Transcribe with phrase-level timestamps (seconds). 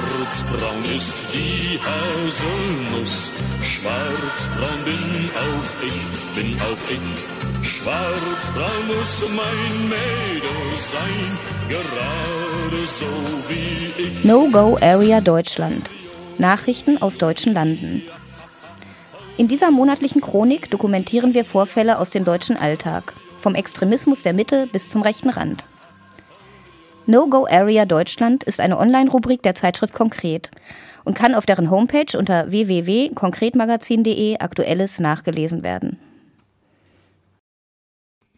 [0.00, 3.32] Schwarzbraun ist die Haselnuss.
[3.62, 7.68] Schwarzbraun bin auch ich, bin auch ich.
[7.68, 11.38] Schwarzbraun muss mein Mädel sein,
[11.68, 13.04] gerade so
[13.48, 14.24] wie ich.
[14.24, 15.90] No-Go-Area Deutschland.
[16.38, 18.02] Nachrichten aus deutschen Landen.
[19.36, 24.66] In dieser monatlichen Chronik dokumentieren wir Vorfälle aus dem deutschen Alltag, vom Extremismus der Mitte
[24.66, 25.64] bis zum rechten Rand.
[27.06, 30.50] No-Go Area Deutschland ist eine Online-Rubrik der Zeitschrift Konkret
[31.04, 35.98] und kann auf deren Homepage unter www.konkretmagazin.de aktuelles nachgelesen werden.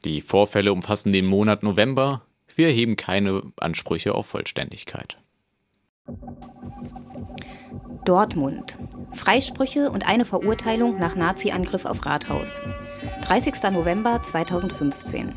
[0.05, 2.23] Die Vorfälle umfassen den Monat November.
[2.55, 5.17] Wir erheben keine Ansprüche auf Vollständigkeit.
[8.05, 8.79] Dortmund.
[9.13, 12.61] Freisprüche und eine Verurteilung nach Nazi-Angriff auf Rathaus.
[13.23, 13.63] 30.
[13.73, 15.35] November 2015.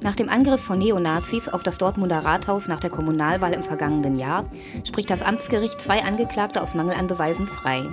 [0.00, 4.44] Nach dem Angriff von Neonazis auf das Dortmunder Rathaus nach der Kommunalwahl im vergangenen Jahr
[4.84, 7.84] spricht das Amtsgericht zwei Angeklagte aus Mangel an Beweisen frei.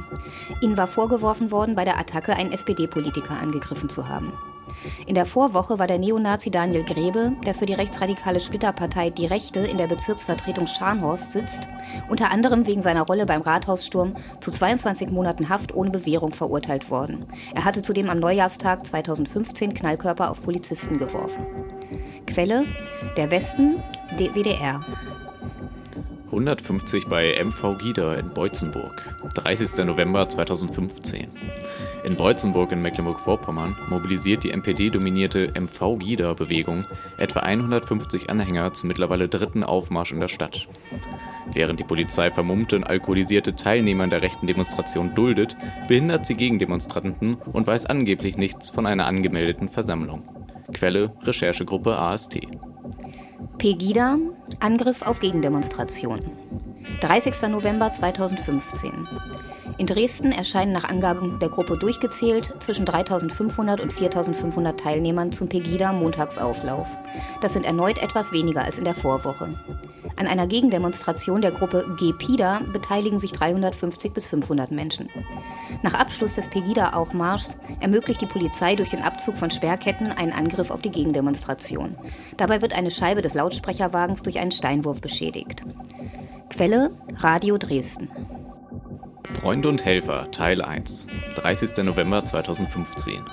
[0.62, 4.32] Ihnen war vorgeworfen worden, bei der Attacke einen SPD-Politiker angegriffen zu haben.
[5.06, 9.60] In der Vorwoche war der Neonazi Daniel Grebe, der für die rechtsradikale Splitterpartei Die Rechte
[9.60, 11.68] in der Bezirksvertretung Scharnhorst sitzt,
[12.10, 17.26] unter anderem wegen seiner Rolle beim Rathaussturm zu 22 Monaten Haft ohne Bewährung verurteilt worden.
[17.54, 21.46] Er hatte zudem am Neujahrstag 2015 Knallkörper auf Polizisten geworfen.
[22.26, 22.66] Quelle:
[23.18, 23.82] Der Westen,
[24.18, 24.82] WDR.
[26.28, 29.86] 150 bei MV Gieder in Beutzenburg, 30.
[29.86, 31.28] November 2015.
[32.06, 36.86] In Beutzenburg in Mecklenburg-Vorpommern mobilisiert die NPD-dominierte MV Gieder-Bewegung
[37.18, 40.68] etwa 150 Anhänger zum mittlerweile dritten Aufmarsch in der Stadt.
[41.52, 47.66] Während die Polizei vermummte und alkoholisierte Teilnehmer der rechten Demonstration duldet, behindert sie Gegendemonstranten und
[47.66, 50.22] weiß angeblich nichts von einer angemeldeten Versammlung.
[50.74, 52.40] Quelle Recherchegruppe AST.
[53.58, 54.20] Pegida,
[54.60, 56.20] Angriff auf Gegendemonstration.
[57.02, 57.50] 30.
[57.50, 59.08] November 2015.
[59.78, 66.98] In Dresden erscheinen nach Angaben der Gruppe durchgezählt zwischen 3500 und 4500 Teilnehmern zum Pegida-Montagsauflauf.
[67.42, 69.60] Das sind erneut etwas weniger als in der Vorwoche.
[70.16, 75.10] An einer Gegendemonstration der Gruppe G-Pida beteiligen sich 350 bis 500 Menschen.
[75.84, 80.82] Nach Abschluss des Pegida-Aufmarschs ermöglicht die Polizei durch den Abzug von Sperrketten einen Angriff auf
[80.82, 81.98] die Gegendemonstration.
[82.38, 85.64] Dabei wird eine Scheibe des Lautsprecherwagens durch einen Steinwurf beschädigt.
[86.50, 88.10] Quelle Radio Dresden.
[89.28, 91.84] Freunde und Helfer, Teil 1, 30.
[91.84, 93.24] November 2015.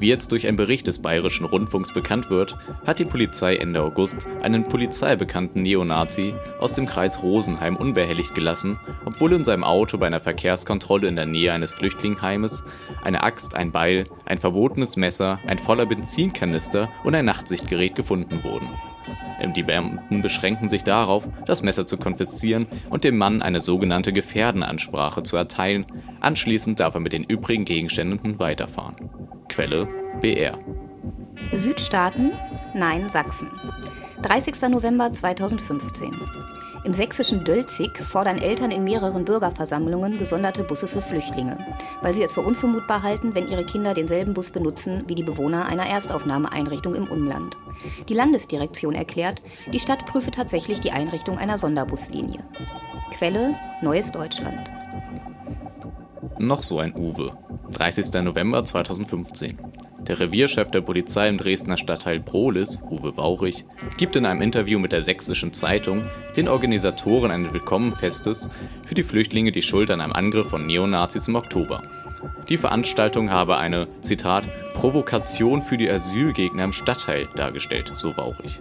[0.00, 2.56] Wie jetzt durch einen Bericht des Bayerischen Rundfunks bekannt wird,
[2.86, 9.34] hat die Polizei Ende August einen polizeibekannten Neonazi aus dem Kreis Rosenheim unbehelligt gelassen, obwohl
[9.34, 12.64] in seinem Auto bei einer Verkehrskontrolle in der Nähe eines Flüchtlingsheimes
[13.04, 18.70] eine Axt, ein Beil, ein verbotenes Messer, ein voller Benzinkanister und ein Nachtsichtgerät gefunden wurden.
[19.54, 25.22] Die Beamten beschränken sich darauf, das Messer zu konfiszieren und dem Mann eine sogenannte Gefährdenansprache
[25.22, 25.84] zu erteilen.
[26.20, 29.10] Anschließend darf er mit den übrigen Gegenständen weiterfahren.
[29.48, 29.88] Quelle
[30.20, 30.58] BR.
[31.52, 32.32] Südstaaten?
[32.74, 33.48] Nein, Sachsen.
[34.22, 34.68] 30.
[34.68, 36.12] November 2015.
[36.82, 41.58] Im sächsischen Dölzig fordern Eltern in mehreren Bürgerversammlungen gesonderte Busse für Flüchtlinge,
[42.00, 45.66] weil sie es für unzumutbar halten, wenn ihre Kinder denselben Bus benutzen wie die Bewohner
[45.66, 47.56] einer Erstaufnahmeeinrichtung im Umland.
[48.08, 49.42] Die Landesdirektion erklärt,
[49.72, 52.42] die Stadt prüfe tatsächlich die Einrichtung einer Sonderbuslinie.
[53.10, 54.70] Quelle Neues Deutschland.
[56.38, 57.36] Noch so ein Uwe.
[57.70, 58.12] 30.
[58.22, 59.58] November 2015.
[60.00, 63.64] Der Revierchef der Polizei im Dresdner Stadtteil Prohlis, Uwe Waurich,
[63.96, 66.04] gibt in einem Interview mit der Sächsischen Zeitung
[66.36, 68.48] den Organisatoren eines Willkommenfestes
[68.86, 71.82] für die Flüchtlinge die Schuld an einem Angriff von Neonazis im Oktober.
[72.48, 78.60] Die Veranstaltung habe eine, Zitat, Provokation für die Asylgegner im Stadtteil dargestellt, so Waurich.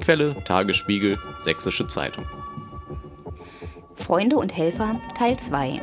[0.00, 2.26] Quelle Tagesspiegel, Sächsische Zeitung.
[3.96, 5.80] Freunde und Helfer Teil 2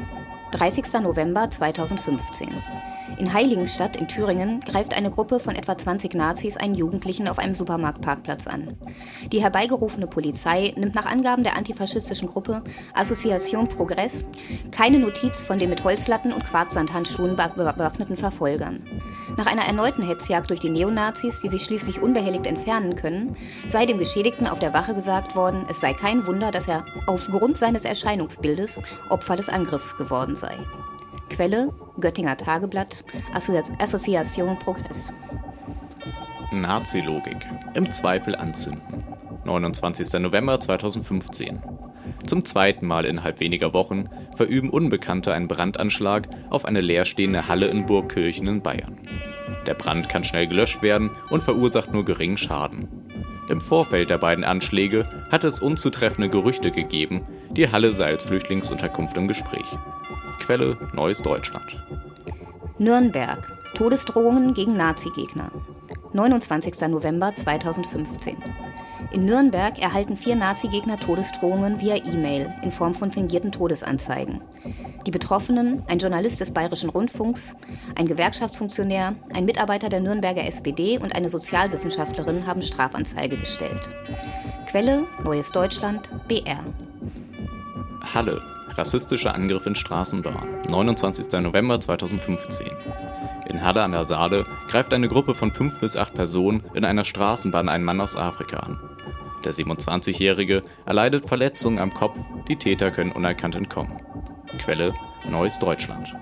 [0.52, 1.02] 30.
[1.02, 2.89] November 2015
[3.20, 7.54] in Heiligenstadt in Thüringen greift eine Gruppe von etwa 20 Nazis einen Jugendlichen auf einem
[7.54, 8.78] Supermarktparkplatz an.
[9.32, 12.64] Die herbeigerufene Polizei nimmt nach Angaben der antifaschistischen Gruppe
[12.94, 14.24] Association Progress
[14.72, 18.86] keine Notiz von den mit Holzlatten und Quarzsandhandschuhen bewaffneten Verfolgern.
[19.38, 23.36] Nach einer erneuten Hetzjagd durch die Neonazis, die sich schließlich unbehelligt entfernen können,
[23.68, 27.58] sei dem Geschädigten auf der Wache gesagt worden, es sei kein Wunder, dass er aufgrund
[27.58, 28.80] seines Erscheinungsbildes
[29.10, 30.58] Opfer des Angriffs geworden sei.
[31.30, 33.04] Quelle Göttinger Tageblatt,
[33.34, 35.14] Association Progress.
[36.52, 37.38] Nazi-Logik.
[37.74, 39.04] Im Zweifel anzünden.
[39.46, 40.20] 29.
[40.20, 41.60] November 2015.
[42.26, 47.86] Zum zweiten Mal innerhalb weniger Wochen verüben Unbekannte einen Brandanschlag auf eine leerstehende Halle in
[47.86, 48.98] Burgkirchen in Bayern.
[49.66, 52.88] Der Brand kann schnell gelöscht werden und verursacht nur geringen Schaden.
[53.50, 59.18] Im Vorfeld der beiden Anschläge hatte es unzutreffende Gerüchte gegeben, die Halle sei als Flüchtlingsunterkunft
[59.18, 59.66] im Gespräch.
[60.50, 61.80] Quelle Neues Deutschland.
[62.80, 63.56] Nürnberg.
[63.76, 65.52] Todesdrohungen gegen Nazi-Gegner.
[66.14, 66.88] 29.
[66.88, 68.36] November 2015.
[69.12, 74.42] In Nürnberg erhalten vier Nazi-Gegner Todesdrohungen via E-Mail in Form von fingierten Todesanzeigen.
[75.06, 77.56] Die Betroffenen, ein Journalist des Bayerischen Rundfunks,
[77.94, 83.88] ein Gewerkschaftsfunktionär, ein Mitarbeiter der Nürnberger SPD und eine Sozialwissenschaftlerin haben Strafanzeige gestellt.
[84.68, 86.64] Quelle Neues Deutschland, BR.
[88.16, 88.59] Halle.
[88.80, 90.48] Rassistischer Angriff in Straßenbahn.
[90.72, 91.30] 29.
[91.42, 92.70] November 2015.
[93.50, 97.04] In Halle an der Saale greift eine Gruppe von fünf bis acht Personen in einer
[97.04, 98.80] Straßenbahn einen Mann aus Afrika an.
[99.44, 102.18] Der 27-Jährige erleidet Verletzungen am Kopf,
[102.48, 104.00] die Täter können unerkannt entkommen.
[104.60, 104.94] Quelle
[105.30, 106.16] Neues Deutschland.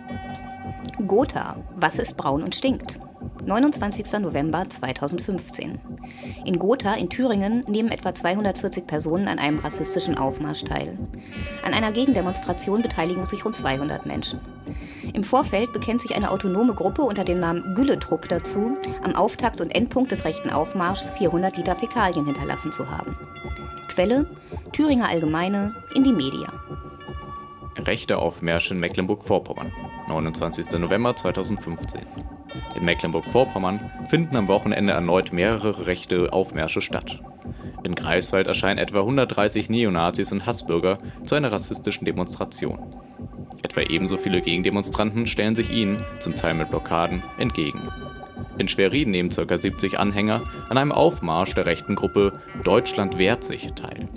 [1.08, 1.58] Gotha.
[1.76, 3.00] Was ist braun und stinkt?
[3.46, 4.20] 29.
[4.20, 5.80] November 2015.
[6.46, 10.98] In Gotha in Thüringen nehmen etwa 240 Personen an einem rassistischen Aufmarsch teil.
[11.64, 14.40] An einer Gegendemonstration beteiligen sich rund 200 Menschen.
[15.14, 19.74] Im Vorfeld bekennt sich eine autonome Gruppe unter dem Namen Gülledruck dazu, am Auftakt und
[19.74, 23.18] Endpunkt des rechten Aufmarschs 400 Liter Fäkalien hinterlassen zu haben.
[23.88, 24.26] Quelle:
[24.74, 26.52] Thüringer Allgemeine, in die Media.
[27.78, 29.72] Rechte Aufmärsche in Mecklenburg-Vorpommern,
[30.08, 30.80] 29.
[30.80, 32.02] November 2015.
[32.76, 37.20] In Mecklenburg-Vorpommern finden am Wochenende erneut mehrere rechte Aufmärsche statt.
[37.84, 42.96] In Greifswald erscheinen etwa 130 Neonazis und Hassbürger zu einer rassistischen Demonstration.
[43.64, 47.82] Etwa ebenso viele Gegendemonstranten stellen sich ihnen, zum Teil mit Blockaden, entgegen.
[48.58, 49.58] In Schwerin nehmen ca.
[49.58, 54.08] 70 Anhänger an einem Aufmarsch der rechten Gruppe Deutschland wehrt sich teil.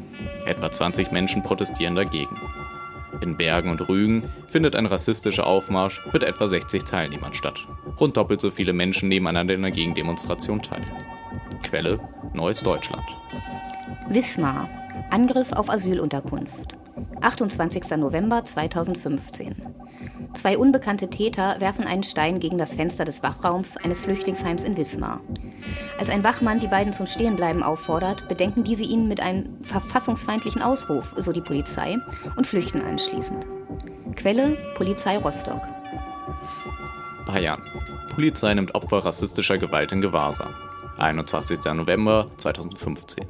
[0.46, 2.36] Etwa 20 Menschen protestieren dagegen.
[3.20, 7.66] In Bergen und Rügen findet ein rassistischer Aufmarsch mit etwa 60 Teilnehmern statt.
[7.98, 10.84] Rund doppelt so viele Menschen nehmen an einer Gegendemonstration teil.
[11.62, 12.00] Quelle
[12.32, 13.04] Neues Deutschland.
[14.08, 14.68] Wismar.
[15.10, 16.74] Angriff auf Asylunterkunft.
[17.20, 17.96] 28.
[17.96, 19.54] November 2015.
[20.34, 25.20] Zwei unbekannte Täter werfen einen Stein gegen das Fenster des Wachraums eines Flüchtlingsheims in Wismar.
[25.98, 31.14] Als ein Wachmann die beiden zum Stehenbleiben auffordert, bedenken diese ihn mit einem verfassungsfeindlichen Ausruf,
[31.16, 31.98] so die Polizei,
[32.36, 33.46] und flüchten anschließend.
[34.16, 35.62] Quelle Polizei Rostock.
[37.26, 37.62] Bayern.
[38.14, 40.54] Polizei nimmt Opfer rassistischer Gewalt in Gewahrsam.
[40.98, 41.64] 21.
[41.74, 43.24] November 2015.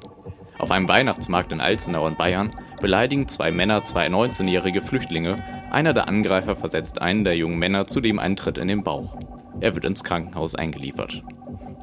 [0.59, 5.43] Auf einem Weihnachtsmarkt in Alzenau in Bayern beleidigen zwei Männer zwei 19-jährige Flüchtlinge.
[5.71, 9.17] Einer der Angreifer versetzt einen der jungen Männer zudem einen Tritt in den Bauch.
[9.61, 11.23] Er wird ins Krankenhaus eingeliefert.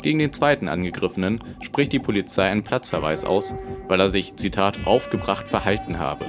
[0.02, 3.56] Gegen den zweiten Angegriffenen spricht die Polizei einen Platzverweis aus,
[3.88, 6.26] weil er sich, Zitat, aufgebracht verhalten habe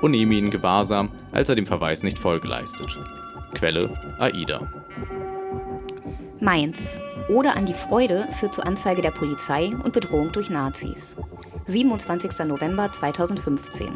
[0.00, 2.98] und nehme ihn Gewahrsam, als er dem Verweis nicht Folge leistet.
[3.54, 4.68] Quelle AIDA.
[6.40, 7.00] Mainz.
[7.28, 11.16] Oder an die Freude führt zur Anzeige der Polizei und Bedrohung durch Nazis.
[11.66, 12.46] 27.
[12.46, 13.88] November 2015.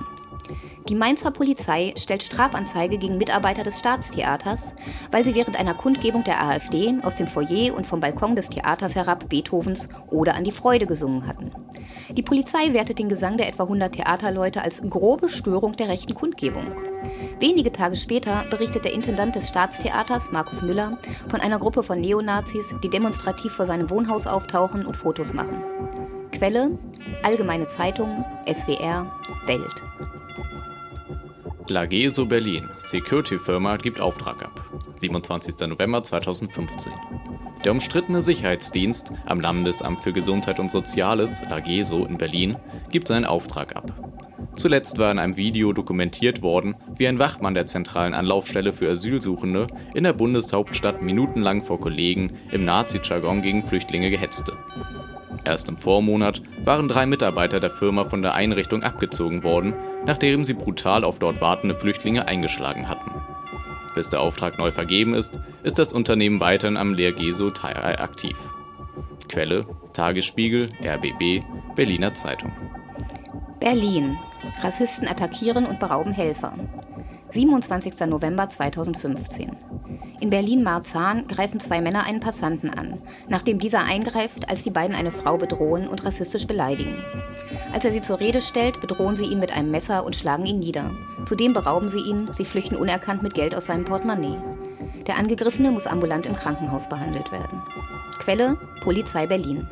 [0.89, 4.73] Die Mainzer Polizei stellt Strafanzeige gegen Mitarbeiter des Staatstheaters,
[5.11, 8.95] weil sie während einer Kundgebung der AfD aus dem Foyer und vom Balkon des Theaters
[8.95, 11.51] herab Beethovens Oder an die Freude gesungen hatten.
[12.11, 16.67] Die Polizei wertet den Gesang der etwa 100 Theaterleute als grobe Störung der rechten Kundgebung.
[17.41, 22.77] Wenige Tage später berichtet der Intendant des Staatstheaters, Markus Müller, von einer Gruppe von Neonazis,
[22.85, 25.65] die demonstrativ vor seinem Wohnhaus auftauchen und Fotos machen.
[26.31, 26.79] Quelle:
[27.25, 29.11] Allgemeine Zeitung, SWR,
[29.47, 29.83] Welt.
[31.69, 34.65] Lageso Berlin, Security-Firma, gibt Auftrag ab.
[34.95, 35.69] 27.
[35.69, 36.93] November 2015.
[37.65, 42.57] Der umstrittene Sicherheitsdienst am Landesamt für Gesundheit und Soziales, Lageso in Berlin,
[42.91, 43.93] gibt seinen Auftrag ab.
[44.57, 49.67] Zuletzt war in einem Video dokumentiert worden, wie ein Wachmann der zentralen Anlaufstelle für Asylsuchende
[49.95, 54.53] in der Bundeshauptstadt minutenlang vor Kollegen im Nazi-Jargon gegen Flüchtlinge gehetzte.
[55.45, 60.55] Erst im Vormonat waren drei Mitarbeiter der Firma von der Einrichtung abgezogen worden, nachdem sie
[60.55, 63.11] brutal auf dort wartende Flüchtlinge eingeschlagen hatten.
[63.95, 68.37] Bis der Auftrag neu vergeben ist, ist das Unternehmen weiterhin am Lehrgeso Teilei aktiv.
[69.29, 72.53] Quelle Tagesspiegel, RBB, Berliner Zeitung.
[73.59, 74.19] Berlin.
[74.63, 76.53] Rassisten attackieren und berauben Helfer.
[77.37, 78.01] 27.
[78.07, 79.55] November 2015.
[80.21, 85.13] In Berlin-Marzahn greifen zwei Männer einen Passanten an, nachdem dieser eingreift, als die beiden eine
[85.13, 87.05] Frau bedrohen und rassistisch beleidigen.
[87.75, 90.61] Als er sie zur Rede stellt, bedrohen sie ihn mit einem Messer und schlagen ihn
[90.61, 90.93] nieder.
[91.27, 94.39] Zudem berauben sie ihn, sie flüchten unerkannt mit Geld aus seinem Portemonnaie.
[95.07, 97.63] Der Angegriffene muss ambulant im Krankenhaus behandelt werden.
[98.19, 99.69] Quelle Polizei Berlin.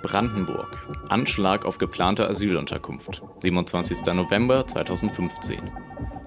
[0.00, 0.78] Brandenburg.
[1.08, 3.20] Anschlag auf geplante Asylunterkunft.
[3.40, 4.14] 27.
[4.14, 5.58] November 2015.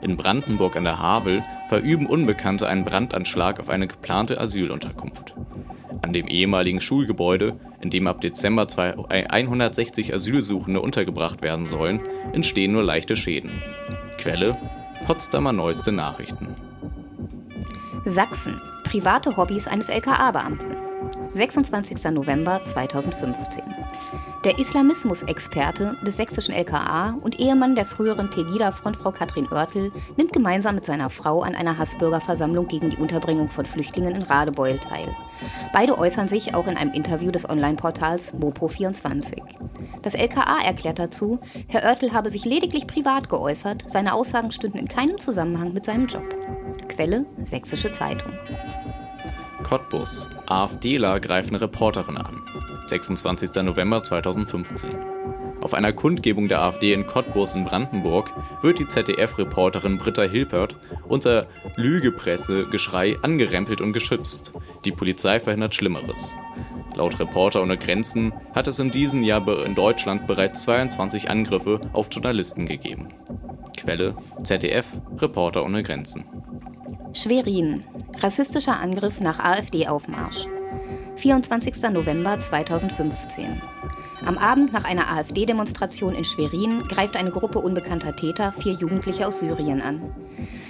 [0.01, 5.34] In Brandenburg an der Havel verüben Unbekannte einen Brandanschlag auf eine geplante Asylunterkunft.
[6.01, 8.68] An dem ehemaligen Schulgebäude, in dem ab Dezember
[9.10, 12.01] 160 Asylsuchende untergebracht werden sollen,
[12.34, 13.62] entstehen nur leichte Schäden.
[14.18, 14.54] Quelle:
[15.06, 16.56] Potsdamer Neueste Nachrichten.
[18.06, 18.62] Sachsen.
[18.84, 20.75] Private Hobbys eines LKA-Beamten.
[21.34, 22.12] 26.
[22.12, 23.63] November 2015.
[24.44, 30.86] Der Islamismusexperte des sächsischen LKA und Ehemann der früheren Pegida-Frontfrau Katrin Oertel nimmt gemeinsam mit
[30.86, 35.15] seiner Frau an einer Hassbürgerversammlung gegen die Unterbringung von Flüchtlingen in Radebeul teil.
[35.74, 39.41] Beide äußern sich auch in einem Interview des Online-Portals Mopo24.
[40.03, 44.88] Das LKA erklärt dazu, Herr Oertel habe sich lediglich privat geäußert, seine Aussagen stünden in
[44.88, 46.24] keinem Zusammenhang mit seinem Job.
[46.88, 48.34] Quelle Sächsische Zeitung.
[49.63, 50.27] Cottbus.
[50.46, 52.41] AfDler greifen Reporterin an.
[52.89, 53.63] 26.
[53.63, 54.89] November 2015.
[55.62, 60.75] Auf einer Kundgebung der AfD in Cottbus in Brandenburg wird die ZDF-Reporterin Britta Hilpert
[61.08, 64.53] unter Lügepresse-Geschrei angerempelt und geschützt.
[64.86, 66.34] Die Polizei verhindert Schlimmeres.
[66.96, 72.08] Laut Reporter ohne Grenzen hat es in diesem Jahr in Deutschland bereits 22 Angriffe auf
[72.12, 73.10] Journalisten gegeben.
[73.75, 74.86] Quelle ZDF
[75.17, 76.25] Reporter ohne Grenzen.
[77.13, 77.84] Schwerin.
[78.20, 80.48] Rassistischer Angriff nach AfD-Aufmarsch.
[81.17, 81.81] 24.
[81.91, 83.59] November 2015.
[84.25, 89.39] Am Abend nach einer AfD-Demonstration in Schwerin greift eine Gruppe unbekannter Täter vier Jugendliche aus
[89.39, 90.13] Syrien an.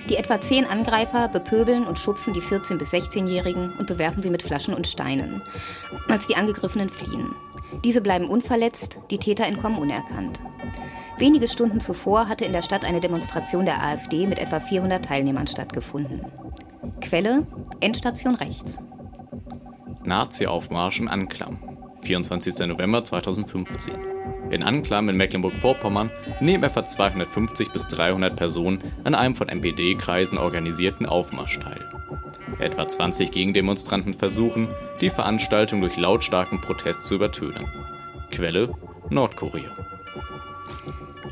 [0.08, 4.42] Die etwa zehn Angreifer bepöbeln und schubsen die 14- bis 16-Jährigen und bewerfen sie mit
[4.42, 5.42] Flaschen und Steinen,
[6.08, 7.36] als die Angegriffenen fliehen.
[7.84, 10.40] Diese bleiben unverletzt, die Täter entkommen unerkannt.
[11.18, 15.48] Wenige Stunden zuvor hatte in der Stadt eine Demonstration der AfD mit etwa 400 Teilnehmern
[15.48, 16.22] stattgefunden.
[17.02, 17.46] Quelle:
[17.82, 18.80] Endstation rechts.
[20.08, 21.60] Nazi-Aufmarsch in Anklam.
[22.02, 22.66] 24.
[22.66, 23.94] November 2015.
[24.50, 26.10] In Anklam in Mecklenburg-Vorpommern
[26.40, 31.90] nehmen etwa 250 bis 300 Personen an einem von NPD-Kreisen organisierten Aufmarsch teil.
[32.60, 34.70] Etwa 20 Gegendemonstranten versuchen,
[35.02, 37.68] die Veranstaltung durch lautstarken Protest zu übertönen.
[38.32, 38.74] Quelle
[39.10, 39.72] Nordkorea.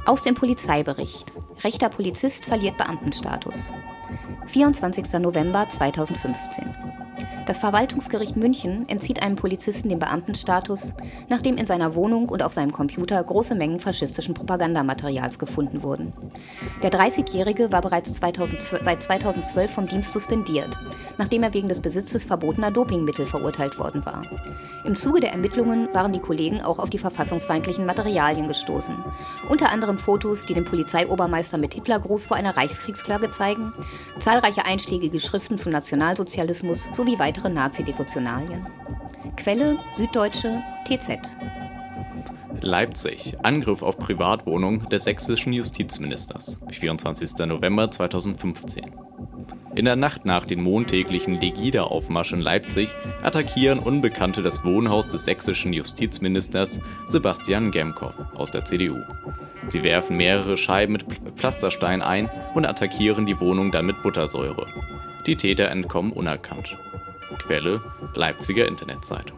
[0.05, 1.32] Aus dem Polizeibericht.
[1.63, 3.72] Rechter Polizist verliert Beamtenstatus.
[4.48, 5.13] 24.
[5.20, 6.75] November 2015.
[7.46, 10.96] Das Verwaltungsgericht München entzieht einem Polizisten den Beamtenstatus,
[11.30, 16.12] nachdem in seiner Wohnung und auf seinem Computer große Mengen faschistischen Propagandamaterials gefunden wurden.
[16.82, 20.70] Der 30-Jährige war bereits 2012, seit 2012 vom Dienst suspendiert,
[21.20, 24.24] nachdem er wegen des Besitzes verbotener Dopingmittel verurteilt worden war.
[24.84, 28.96] Im Zuge der Ermittlungen waren die Kollegen auch auf die verfassungsfeindlichen Materialien gestoßen.
[29.50, 33.72] Unter anderem Fotos, die den Polizeiobermeister mit Hitlergruß vor einer Reichskriegsflagge zeigen,
[34.20, 38.65] zahlreiche einschlägige Schriften zum Nationalsozialismus sowie weitere weitere Nazi-Devotionalien.
[39.36, 41.20] Quelle Süddeutsche TZ.
[42.62, 43.36] Leipzig.
[43.44, 46.58] Angriff auf Privatwohnung des sächsischen Justizministers.
[46.72, 47.46] 24.
[47.46, 48.86] November 2015.
[49.75, 55.74] In der Nacht nach den montäglichen Legida-Aufmarsch in Leipzig attackieren Unbekannte das Wohnhaus des sächsischen
[55.74, 59.01] Justizministers Sebastian Gemkow aus der CDU.
[59.65, 64.68] Sie werfen mehrere Scheiben mit Pflasterstein ein und attackieren die Wohnung dann mit Buttersäure.
[65.25, 66.77] Die Täter entkommen unerkannt.
[67.46, 67.80] Quelle
[68.16, 69.38] Leipziger Internetzeitung.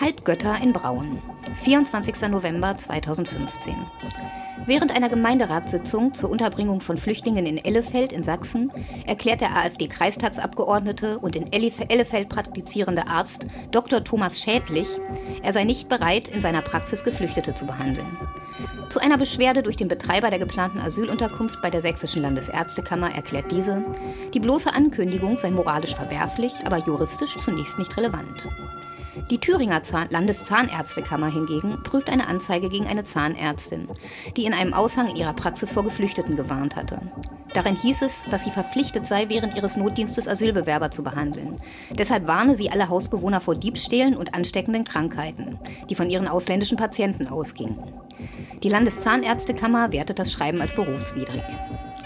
[0.00, 1.22] Halbgötter in Braun.
[1.62, 2.28] 24.
[2.28, 3.76] November 2015.
[4.66, 8.72] Während einer Gemeinderatssitzung zur Unterbringung von Flüchtlingen in Ellefeld in Sachsen
[9.06, 14.02] erklärt der AfD-Kreistagsabgeordnete und in Ellefeld praktizierende Arzt Dr.
[14.02, 14.88] Thomas Schädlich,
[15.42, 18.18] er sei nicht bereit, in seiner Praxis Geflüchtete zu behandeln.
[18.88, 23.84] Zu einer Beschwerde durch den Betreiber der geplanten Asylunterkunft bei der Sächsischen Landesärztekammer erklärt diese,
[24.34, 28.48] die bloße Ankündigung sei moralisch verwerflich, aber juristisch zunächst nicht relevant.
[29.30, 33.88] Die Thüringer Zahn Landeszahnärztekammer hingegen prüft eine Anzeige gegen eine Zahnärztin,
[34.36, 37.00] die in einem Aushang in ihrer Praxis vor Geflüchteten gewarnt hatte.
[37.52, 41.58] Darin hieß es, dass sie verpflichtet sei, während ihres Notdienstes Asylbewerber zu behandeln.
[41.90, 47.26] Deshalb warne sie alle Hausbewohner vor Diebstählen und ansteckenden Krankheiten, die von ihren ausländischen Patienten
[47.26, 47.78] ausgingen.
[48.62, 51.42] Die Landeszahnärztekammer wertet das Schreiben als berufswidrig.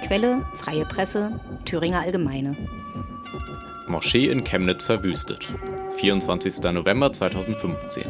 [0.07, 2.57] Quelle: Freie Presse, Thüringer Allgemeine.
[3.87, 5.47] Moschee in Chemnitz verwüstet.
[5.97, 6.73] 24.
[6.73, 8.05] November 2015.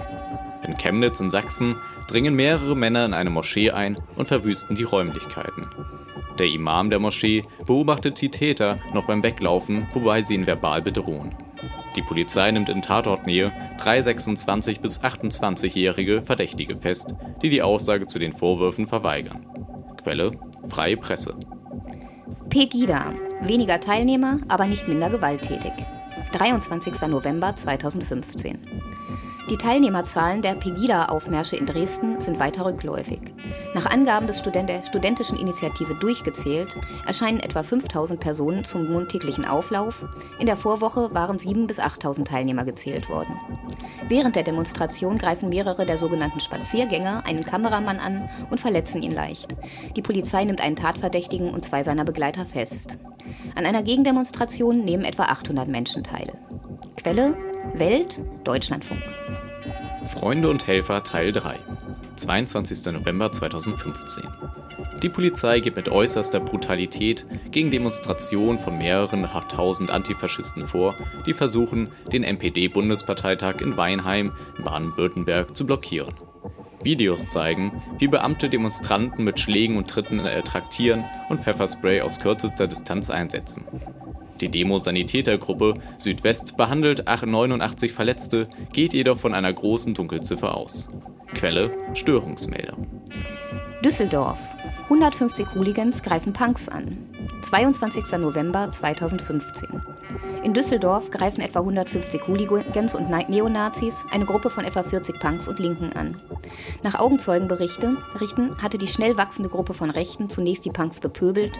[0.66, 1.76] In Chemnitz in Sachsen
[2.08, 5.66] dringen mehrere Männer in eine Moschee ein und verwüsten die Räumlichkeiten.
[6.38, 11.34] Der Imam der Moschee beobachtet die Täter noch beim Weglaufen, wobei sie ihn verbal bedrohen.
[11.94, 18.18] Die Polizei nimmt in Tatortnähe drei 26- bis 28-jährige Verdächtige fest, die die Aussage zu
[18.18, 19.46] den Vorwürfen verweigern.
[20.02, 20.32] Quelle:
[20.68, 21.36] Freie Presse.
[22.48, 23.14] Pegida.
[23.42, 25.72] Weniger Teilnehmer, aber nicht minder gewalttätig.
[26.34, 27.06] 23.
[27.06, 28.58] November 2015.
[29.48, 33.20] Die Teilnehmerzahlen der Pegida-Aufmärsche in Dresden sind weiter rückläufig.
[33.74, 36.76] Nach Angaben des Student der studentischen Initiative durchgezählt,
[37.06, 40.04] erscheinen etwa 5000 Personen zum montäglichen Auflauf.
[40.38, 43.34] In der Vorwoche waren 7.000 bis 8.000 Teilnehmer gezählt worden.
[44.08, 49.56] Während der Demonstration greifen mehrere der sogenannten Spaziergänger einen Kameramann an und verletzen ihn leicht.
[49.96, 52.98] Die Polizei nimmt einen Tatverdächtigen und zwei seiner Begleiter fest.
[53.56, 56.32] An einer Gegendemonstration nehmen etwa 800 Menschen teil.
[56.96, 57.36] Quelle
[57.74, 59.02] Welt, Deutschlandfunk.
[60.06, 61.58] Freunde und Helfer Teil 3.
[62.16, 62.92] 22.
[62.92, 64.24] November 2015.
[65.02, 70.94] Die Polizei geht mit äußerster Brutalität gegen Demonstrationen von mehreren tausend Antifaschisten vor,
[71.26, 76.14] die versuchen, den NPD-Bundesparteitag in Weinheim in Baden-Württemberg zu blockieren.
[76.82, 82.66] Videos zeigen, wie Beamte Demonstranten mit Schlägen und Tritten äh, traktieren und Pfefferspray aus kürzester
[82.66, 83.64] Distanz einsetzen.
[84.40, 90.88] Die Demo-Sanitätergruppe Südwest behandelt 89 Verletzte, geht jedoch von einer großen Dunkelziffer aus.
[91.34, 92.76] Quelle Störungsmelder.
[93.84, 94.38] Düsseldorf.
[94.84, 96.96] 150 Hooligans greifen Punks an.
[97.42, 98.18] 22.
[98.18, 99.68] November 2015.
[100.42, 105.58] In Düsseldorf greifen etwa 150 Hooligans und Neonazis eine Gruppe von etwa 40 Punks und
[105.58, 106.20] Linken an.
[106.82, 107.98] Nach Augenzeugenberichten
[108.62, 111.52] hatte die schnell wachsende Gruppe von Rechten zunächst die Punks bepöbelt.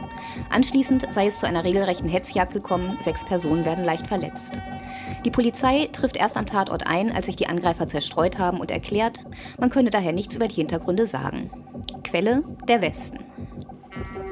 [0.51, 4.53] Anschließend sei es zu einer regelrechten Hetzjagd gekommen, sechs Personen werden leicht verletzt.
[5.25, 9.25] Die Polizei trifft erst am Tatort ein, als sich die Angreifer zerstreut haben und erklärt,
[9.59, 11.51] man könne daher nichts über die Hintergründe sagen.
[12.03, 13.19] Quelle der Westen.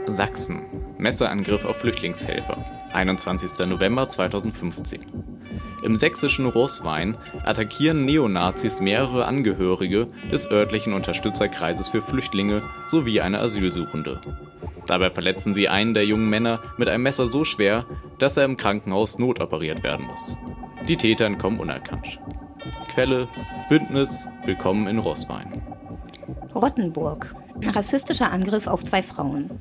[0.07, 0.63] Sachsen.
[0.99, 2.59] Messerangriff auf Flüchtlingshelfer.
[2.93, 3.67] 21.
[3.67, 5.01] November 2015.
[5.83, 14.21] Im sächsischen Roswein attackieren Neonazis mehrere Angehörige des örtlichen Unterstützerkreises für Flüchtlinge sowie eine Asylsuchende.
[14.87, 17.87] Dabei verletzen sie einen der jungen Männer mit einem Messer so schwer,
[18.19, 20.37] dass er im Krankenhaus notoperiert werden muss.
[20.89, 22.19] Die Täter entkommen unerkannt.
[22.93, 23.29] Quelle
[23.69, 25.63] Bündnis Willkommen in Roswein.
[26.55, 27.35] Rottenburg.
[27.65, 29.61] Rassistischer Angriff auf zwei Frauen.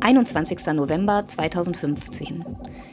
[0.00, 0.64] 21.
[0.74, 2.44] November 2015.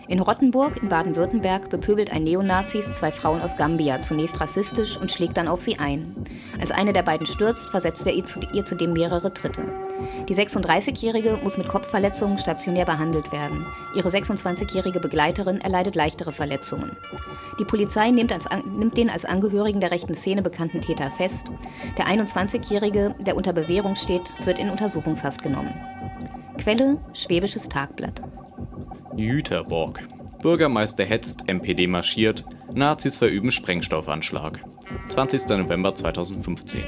[0.07, 5.37] In Rottenburg in Baden-Württemberg bepöbelt ein Neonazis zwei Frauen aus Gambia zunächst rassistisch und schlägt
[5.37, 6.15] dann auf sie ein.
[6.59, 9.63] Als eine der beiden stürzt, versetzt er ihr zudem mehrere Tritte.
[10.27, 13.65] Die 36-Jährige muss mit Kopfverletzungen stationär behandelt werden.
[13.95, 16.97] Ihre 26-jährige Begleiterin erleidet leichtere Verletzungen.
[17.59, 21.47] Die Polizei nimmt, als, nimmt den als Angehörigen der rechten Szene bekannten Täter fest.
[21.97, 25.73] Der 21-jährige, der unter Bewährung steht, wird in Untersuchungshaft genommen.
[26.57, 28.21] Quelle Schwäbisches Tagblatt.
[29.15, 30.01] Jüterborg.
[30.41, 34.63] Bürgermeister hetzt, MPD marschiert, Nazis verüben Sprengstoffanschlag.
[35.09, 35.49] 20.
[35.49, 36.83] November 2015.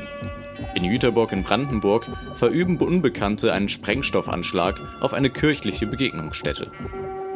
[0.75, 2.07] In Jüterborg in Brandenburg
[2.37, 6.71] verüben Unbekannte einen Sprengstoffanschlag auf eine kirchliche Begegnungsstätte.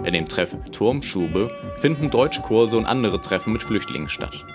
[0.03, 4.45] In dem Treff Turmschube finden Deutschkurse und andere Treffen mit Flüchtlingen statt.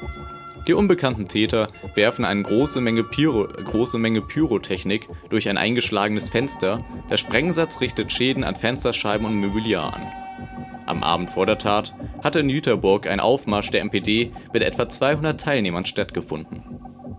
[0.66, 6.84] Die unbekannten Täter werfen eine große Menge, Pyro, große Menge Pyrotechnik durch ein eingeschlagenes Fenster.
[7.10, 10.21] Der Sprengsatz richtet Schäden an Fensterscheiben und Mobiliar an.
[10.86, 15.40] Am Abend vor der Tat hatte in Jüterburg ein Aufmarsch der MPD mit etwa 200
[15.40, 16.62] Teilnehmern stattgefunden.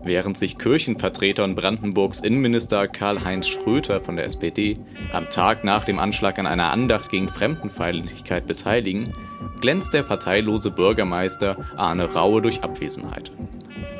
[0.04, 4.78] Während sich Kirchenvertreter und Brandenburgs Innenminister Karl-Heinz Schröter von der SPD
[5.14, 9.14] am Tag nach dem Anschlag an einer Andacht gegen Fremdenfeindlichkeit beteiligen,
[9.62, 13.32] glänzt der parteilose Bürgermeister Arne Raue durch Abwesenheit.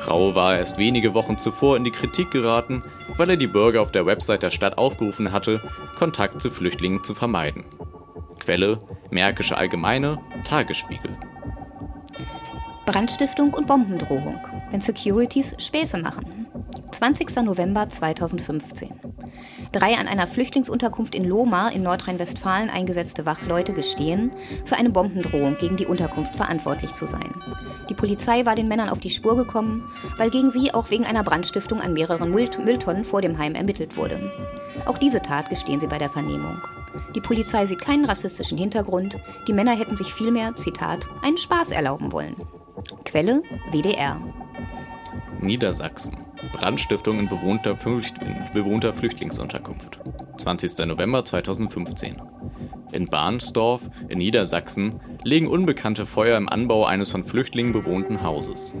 [0.07, 2.83] Raue war erst wenige Wochen zuvor in die Kritik geraten,
[3.17, 5.59] weil er die Bürger auf der Website der Stadt aufgerufen hatte,
[5.97, 7.63] Kontakt zu Flüchtlingen zu vermeiden.
[8.39, 8.79] Quelle
[9.11, 11.11] Märkische Allgemeine, Tagesspiegel.
[12.85, 16.45] Brandstiftung und Bombendrohung, wenn Securities Späße machen.
[16.91, 17.43] 20.
[17.43, 18.91] November 2015.
[19.71, 24.31] Drei an einer Flüchtlingsunterkunft in Lohmar in Nordrhein-Westfalen eingesetzte Wachleute gestehen,
[24.65, 27.33] für eine Bombendrohung gegen die Unterkunft verantwortlich zu sein.
[27.89, 31.23] Die Polizei war den Männern auf die Spur gekommen, weil gegen sie auch wegen einer
[31.23, 34.31] Brandstiftung an mehreren Mülltonnen vor dem Heim ermittelt wurde.
[34.85, 36.61] Auch diese Tat gestehen sie bei der Vernehmung.
[37.15, 42.11] Die Polizei sieht keinen rassistischen Hintergrund, die Männer hätten sich vielmehr, Zitat, einen Spaß erlauben
[42.11, 42.35] wollen.
[43.03, 44.19] Quelle WDR.
[45.41, 46.17] Niedersachsen.
[46.53, 48.15] Brandstiftung in bewohnter, Flücht
[48.53, 49.99] bewohnter Flüchtlingsunterkunft.
[50.37, 50.85] 20.
[50.85, 52.21] November 2015.
[52.91, 58.75] In Bahnsdorf in Niedersachsen legen Unbekannte Feuer im Anbau eines von Flüchtlingen bewohnten Hauses.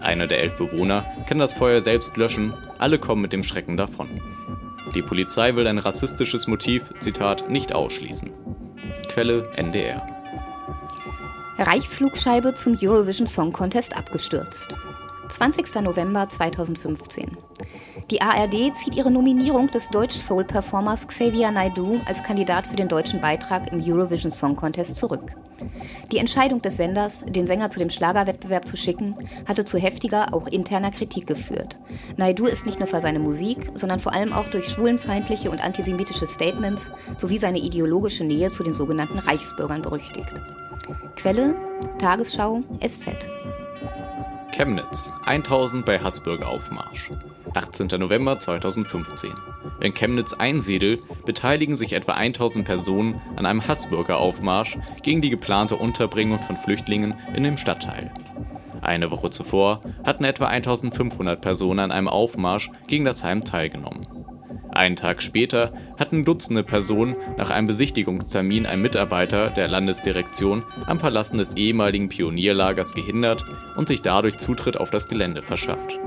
[0.00, 4.08] Einer der elf Bewohner kann das Feuer selbst löschen, alle kommen mit dem Schrecken davon.
[4.94, 8.30] Die Polizei will ein rassistisches Motiv, Zitat, nicht ausschließen.
[9.08, 10.06] Quelle NDR.
[11.58, 14.74] Reichsflugscheibe zum Eurovision Song Contest abgestürzt.
[15.28, 15.82] 20.
[15.82, 17.36] November 2015.
[18.10, 23.72] Die ARD zieht ihre Nominierung des Deutsch-Soul-Performers Xavier Naidoo als Kandidat für den deutschen Beitrag
[23.72, 25.34] im Eurovision Song Contest zurück.
[26.12, 30.46] Die Entscheidung des Senders, den Sänger zu dem Schlagerwettbewerb zu schicken, hatte zu heftiger, auch
[30.46, 31.78] interner Kritik geführt.
[32.16, 36.26] Naidu ist nicht nur für seine Musik, sondern vor allem auch durch schwulenfeindliche und antisemitische
[36.26, 40.32] Statements sowie seine ideologische Nähe zu den sogenannten Reichsbürgern berüchtigt.
[41.16, 41.54] Quelle
[41.98, 43.28] Tagesschau SZ
[44.54, 47.10] Chemnitz 1000 bei Hassbürger Aufmarsch
[47.54, 47.88] 18.
[47.98, 49.32] November 2015
[49.80, 56.56] in Chemnitz-Einsiedel beteiligen sich etwa 1000 Personen an einem Hassbürgeraufmarsch gegen die geplante Unterbringung von
[56.56, 58.12] Flüchtlingen in dem Stadtteil.
[58.80, 64.06] Eine Woche zuvor hatten etwa 1500 Personen an einem Aufmarsch gegen das Heim teilgenommen.
[64.74, 71.38] Einen Tag später hatten Dutzende Personen nach einem Besichtigungstermin einen Mitarbeiter der Landesdirektion am Verlassen
[71.38, 73.44] des ehemaligen Pionierlagers gehindert
[73.76, 76.00] und sich dadurch Zutritt auf das Gelände verschafft.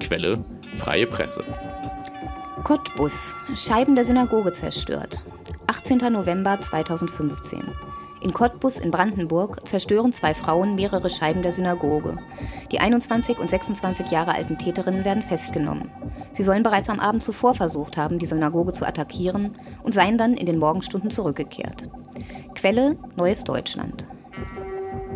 [0.00, 0.42] Quelle:
[0.78, 1.44] Freie Presse.
[2.64, 3.36] Cottbus.
[3.54, 5.22] Scheiben der Synagoge zerstört.
[5.66, 5.98] 18.
[6.10, 7.62] November 2015.
[8.22, 12.16] In Cottbus in Brandenburg zerstören zwei Frauen mehrere Scheiben der Synagoge.
[12.72, 15.90] Die 21 und 26 Jahre alten Täterinnen werden festgenommen.
[16.36, 20.34] Sie sollen bereits am Abend zuvor versucht haben, die Synagoge zu attackieren und seien dann
[20.34, 21.88] in den Morgenstunden zurückgekehrt.
[22.54, 24.06] Quelle Neues Deutschland.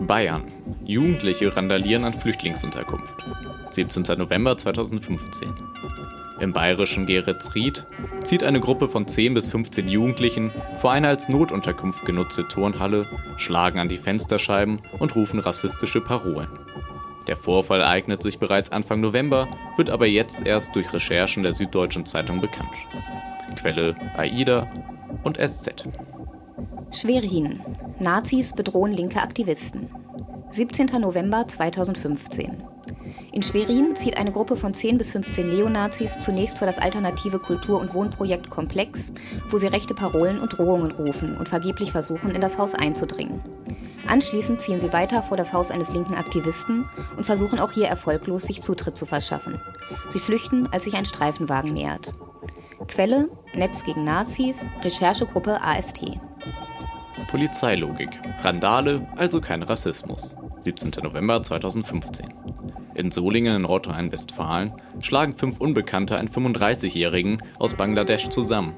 [0.07, 0.45] Bayern.
[0.83, 3.13] Jugendliche randalieren an Flüchtlingsunterkunft.
[3.69, 4.03] 17.
[4.17, 5.53] November 2015.
[6.41, 7.85] Im bayerischen Geretsried
[8.23, 13.07] zieht eine Gruppe von 10 bis 15 Jugendlichen vor eine als Notunterkunft genutzte Turnhalle,
[13.37, 16.49] schlagen an die Fensterscheiben und rufen rassistische Parolen.
[17.31, 22.05] Der Vorfall ereignet sich bereits Anfang November, wird aber jetzt erst durch Recherchen der Süddeutschen
[22.05, 22.73] Zeitung bekannt.
[23.55, 24.69] Quelle AIDA
[25.23, 25.85] und SZ.
[26.91, 27.61] Schwerin.
[28.01, 29.89] Nazis bedrohen linke Aktivisten.
[30.51, 30.87] 17.
[31.01, 32.65] November 2015.
[33.31, 37.81] In Schwerin zieht eine Gruppe von 10 bis 15 Neonazis zunächst vor das alternative Kultur-
[37.81, 39.13] und Wohnprojekt Komplex,
[39.51, 43.41] wo sie rechte Parolen und Drohungen rufen und vergeblich versuchen, in das Haus einzudringen.
[44.07, 48.45] Anschließend ziehen sie weiter vor das Haus eines linken Aktivisten und versuchen auch hier erfolglos,
[48.45, 49.61] sich Zutritt zu verschaffen.
[50.09, 52.13] Sie flüchten, als sich ein Streifenwagen nähert.
[52.89, 56.03] Quelle: Netz gegen Nazis, Recherchegruppe AST.
[57.29, 58.19] Polizeilogik.
[58.43, 60.35] Randale, also kein Rassismus.
[60.61, 60.91] 17.
[61.03, 62.35] November 2015.
[62.95, 68.75] In Solingen in Nordrhein-Westfalen schlagen fünf Unbekannte einen 35-Jährigen aus Bangladesch zusammen.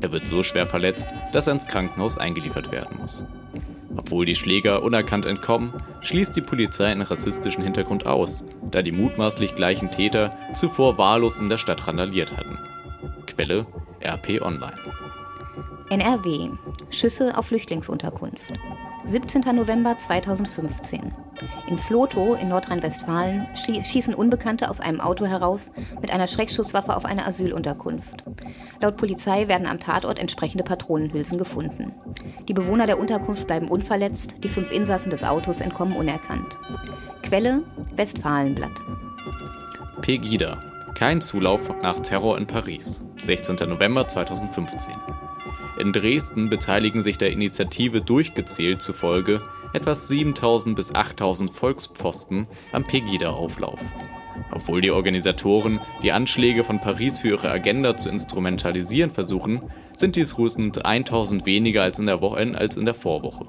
[0.00, 3.24] Er wird so schwer verletzt, dass er ins Krankenhaus eingeliefert werden muss.
[3.96, 9.54] Obwohl die Schläger unerkannt entkommen, schließt die Polizei einen rassistischen Hintergrund aus, da die mutmaßlich
[9.54, 12.58] gleichen Täter zuvor wahllos in der Stadt randaliert hatten.
[13.26, 13.66] Quelle
[14.02, 14.76] RP Online.
[15.90, 16.48] NRW.
[16.90, 18.52] Schüsse auf Flüchtlingsunterkunft.
[19.04, 19.42] 17.
[19.54, 21.12] November 2015.
[21.66, 23.46] In Flotow in Nordrhein-Westfalen
[23.84, 28.24] schießen Unbekannte aus einem Auto heraus mit einer Schreckschusswaffe auf eine Asylunterkunft.
[28.82, 31.92] Laut Polizei werden am Tatort entsprechende Patronenhülsen gefunden.
[32.48, 36.58] Die Bewohner der Unterkunft bleiben unverletzt, die fünf Insassen des Autos entkommen unerkannt.
[37.22, 37.62] Quelle
[37.94, 38.82] Westfalenblatt.
[40.00, 40.60] Pegida.
[40.96, 43.04] Kein Zulauf nach Terror in Paris.
[43.18, 43.54] 16.
[43.68, 44.92] November 2015.
[45.78, 49.42] In Dresden beteiligen sich der Initiative Durchgezählt zufolge
[49.72, 53.78] etwa 7000 bis 8000 Volkspfosten am Pegida-Auflauf.
[54.52, 59.62] Obwohl die Organisatoren die Anschläge von Paris für ihre Agenda zu instrumentalisieren versuchen,
[59.94, 63.46] sind dies rund 1000 weniger als in der, Woche, als in der Vorwoche.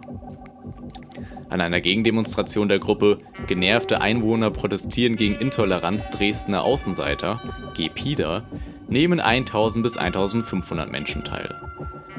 [1.49, 7.41] An einer Gegendemonstration der Gruppe Genervte Einwohner protestieren gegen Intoleranz Dresdner Außenseiter,
[7.75, 8.43] GPIDA,
[8.87, 11.53] nehmen 1000 bis 1500 Menschen teil.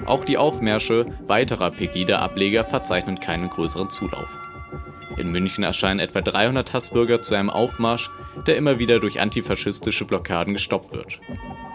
[0.07, 4.29] Auch die Aufmärsche weiterer Pegida-Ableger verzeichnen keinen größeren Zulauf.
[5.17, 8.11] In München erscheinen etwa 300 Hassbürger zu einem Aufmarsch,
[8.47, 11.21] der immer wieder durch antifaschistische Blockaden gestoppt wird.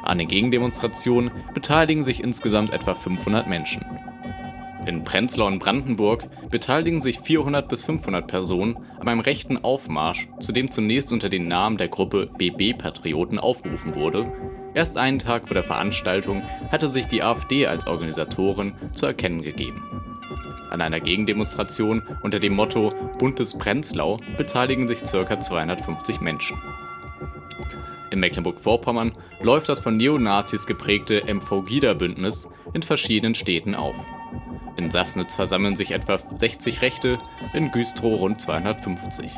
[0.04, 3.86] An den Gegendemonstrationen beteiligen sich insgesamt etwa 500 Menschen.
[4.86, 10.52] In Prenzlau und Brandenburg beteiligen sich 400 bis 500 Personen an einem rechten Aufmarsch, zu
[10.52, 14.32] dem zunächst unter dem Namen der Gruppe BB-Patrioten aufgerufen wurde,
[14.73, 20.09] Erst einen Tag vor der Veranstaltung hatte sich die AfD als Organisatorin zu erkennen gegeben.
[20.70, 25.39] An einer Gegendemonstration unter dem Motto Buntes Prenzlau beteiligen sich ca.
[25.39, 26.58] 250 Menschen.
[28.12, 29.12] In Mecklenburg-Vorpommern
[29.42, 33.96] läuft das von Neonazis geprägte MV-Gida-Bündnis in verschiedenen Städten auf.
[34.78, 37.20] In Sassnitz versammeln sich etwa 60 Rechte,
[37.54, 39.30] in Güstrow rund 250.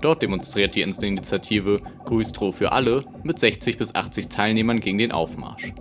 [0.00, 5.72] Dort demonstriert die Initiative Grüstrow für alle mit 60 bis 80 Teilnehmern gegen den Aufmarsch.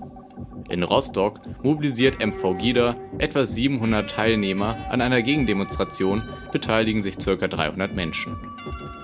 [0.71, 7.35] In Rostock mobilisiert MV Gida etwa 700 Teilnehmer an einer Gegendemonstration, beteiligen sich ca.
[7.35, 8.37] 300 Menschen.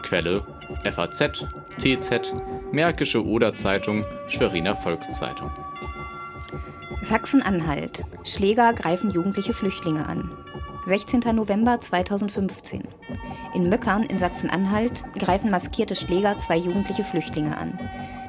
[0.01, 0.47] Quelle
[0.89, 1.45] FAZ,
[1.77, 2.34] TZ,
[2.71, 5.51] Märkische Oder Zeitung, Schweriner Volkszeitung.
[7.01, 8.06] Sachsen-Anhalt.
[8.23, 10.32] Schläger greifen jugendliche Flüchtlinge an.
[10.86, 11.19] 16.
[11.36, 12.84] November 2015.
[13.53, 17.77] In Möckern in Sachsen-Anhalt greifen maskierte Schläger zwei jugendliche Flüchtlinge an.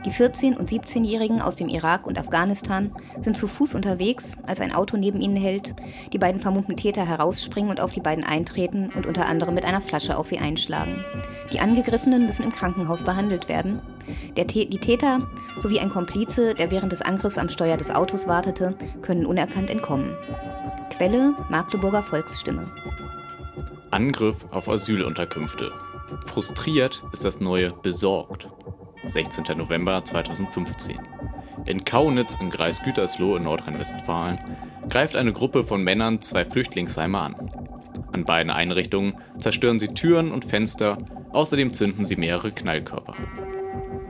[0.08, 4.74] Die 14- und 17-Jährigen aus dem Irak und Afghanistan sind zu Fuß unterwegs, als ein
[4.74, 5.74] Auto neben ihnen hält.
[6.14, 9.82] Die beiden vermummten Täter herausspringen und auf die beiden eintreten und unter anderem mit einer
[9.82, 11.04] Flasche auf sie einschlagen.
[11.52, 13.82] Die Angegriffenen müssen im Krankenhaus behandelt werden.
[14.38, 15.28] Der die Täter
[15.60, 20.16] sowie ein Komplize, der während des Angriffs am Steuer des Autos wartete, können unerkannt entkommen.
[20.96, 22.72] Quelle Magdeburger Volksstimme.
[23.90, 25.70] Angriff auf Asylunterkünfte.
[26.24, 28.48] Frustriert ist das neue besorgt.
[29.08, 29.56] 16.
[29.56, 30.98] November 2015.
[31.64, 34.38] In Kaunitz im Kreis Gütersloh in Nordrhein-Westfalen
[34.88, 37.36] greift eine Gruppe von Männern zwei Flüchtlingsheime an.
[38.12, 40.98] An beiden Einrichtungen zerstören sie Türen und Fenster,
[41.32, 43.14] außerdem zünden sie mehrere Knallkörper.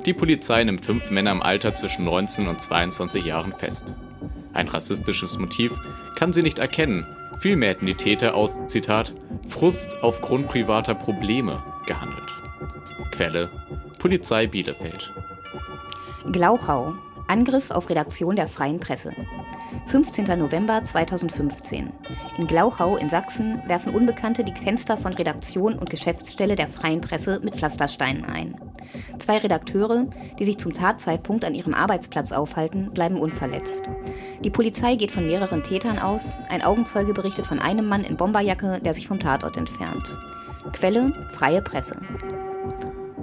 [0.04, 3.94] Die Polizei nimmt fünf Männer im Alter zwischen 19 und 22 Jahren fest.
[4.52, 5.72] Ein rassistisches Motiv
[6.16, 7.06] kann sie nicht erkennen,
[7.38, 9.14] vielmehr hätten die Täter aus, Zitat,
[9.48, 12.30] Frust aufgrund privater Probleme gehandelt.
[13.10, 13.50] Quelle
[13.98, 15.12] Polizei Bielefeld.
[16.30, 16.94] Glauchau.
[17.26, 19.12] Angriff auf Redaktion der Freien Presse.
[19.86, 20.38] 15.
[20.38, 21.92] November 2015.
[22.38, 27.40] In Glauchau in Sachsen werfen Unbekannte die Fenster von Redaktion und Geschäftsstelle der Freien Presse
[27.42, 28.54] mit Pflastersteinen ein.
[29.18, 30.06] Zwei Redakteure,
[30.38, 33.90] die sich zum Tatzeitpunkt an ihrem Arbeitsplatz aufhalten, bleiben unverletzt.
[34.44, 36.36] Die Polizei geht von mehreren Tätern aus.
[36.48, 40.16] Ein Augenzeuge berichtet von einem Mann in Bomberjacke, der sich vom Tatort entfernt.
[40.72, 41.96] Quelle: Freie Presse.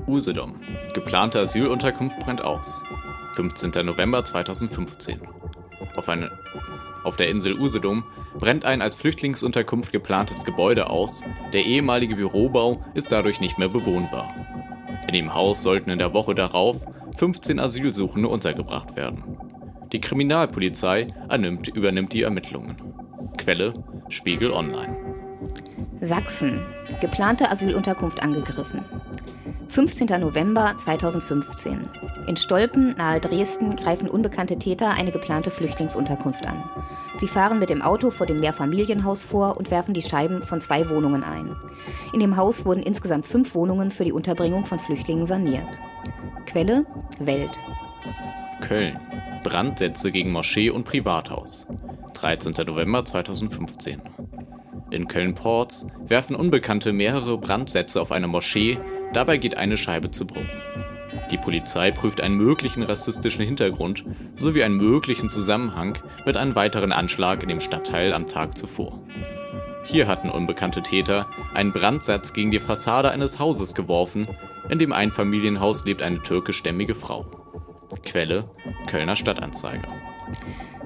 [0.07, 0.55] Usedom.
[0.93, 2.81] Geplante Asylunterkunft brennt aus.
[3.35, 3.71] 15.
[3.85, 5.19] November 2015.
[5.95, 6.31] Auf, eine,
[7.03, 8.03] auf der Insel Usedom
[8.39, 11.23] brennt ein als Flüchtlingsunterkunft geplantes Gebäude aus.
[11.53, 14.33] Der ehemalige Bürobau ist dadurch nicht mehr bewohnbar.
[15.07, 16.77] In dem Haus sollten in der Woche darauf
[17.17, 19.37] 15 Asylsuchende untergebracht werden.
[19.91, 22.75] Die Kriminalpolizei annimmt, übernimmt die Ermittlungen.
[23.37, 23.73] Quelle
[24.09, 24.97] Spiegel Online.
[26.01, 26.61] Sachsen.
[27.01, 28.83] Geplante Asylunterkunft angegriffen.
[29.75, 30.07] 15.
[30.21, 31.89] November 2015.
[32.27, 36.63] In Stolpen nahe Dresden greifen unbekannte Täter eine geplante Flüchtlingsunterkunft an.
[37.17, 40.87] Sie fahren mit dem Auto vor dem Mehrfamilienhaus vor und werfen die Scheiben von zwei
[40.87, 41.57] Wohnungen ein.
[42.13, 45.67] In dem Haus wurden insgesamt fünf Wohnungen für die Unterbringung von Flüchtlingen saniert.
[46.45, 46.85] Quelle
[47.19, 47.59] Welt.
[48.61, 48.97] Köln.
[49.43, 51.67] Brandsätze gegen Moschee und Privathaus.
[52.13, 52.53] 13.
[52.65, 54.01] November 2015.
[54.91, 58.77] In Köln-Porz werfen Unbekannte mehrere Brandsätze auf eine Moschee,
[59.15, 60.41] dabei geht eine Scheibe zu Bruch.
[61.31, 64.03] Die Polizei prüft einen möglichen rassistischen Hintergrund
[64.35, 68.99] sowie einen möglichen Zusammenhang mit einem weiteren Anschlag in dem Stadtteil am Tag zuvor.
[69.85, 74.27] Hier hatten unbekannte Täter einen Brandsatz gegen die Fassade eines Hauses geworfen,
[74.69, 77.25] in dem Einfamilienhaus lebt eine türkischstämmige Frau.
[78.03, 78.49] Quelle
[78.87, 79.87] Kölner Stadtanzeiger.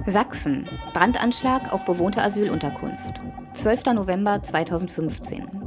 [0.05, 0.67] Sachsen.
[0.93, 3.21] Brandanschlag auf bewohnte Asylunterkunft.
[3.53, 3.85] 12.
[3.93, 5.58] November 2015.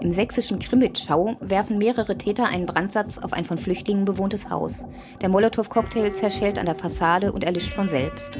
[0.00, 4.84] Im sächsischen Krimitschau werfen mehrere Täter einen Brandsatz auf ein von Flüchtlingen bewohntes Haus.
[5.20, 8.38] Der Molotow-Cocktail zerschellt an der Fassade und erlischt von selbst.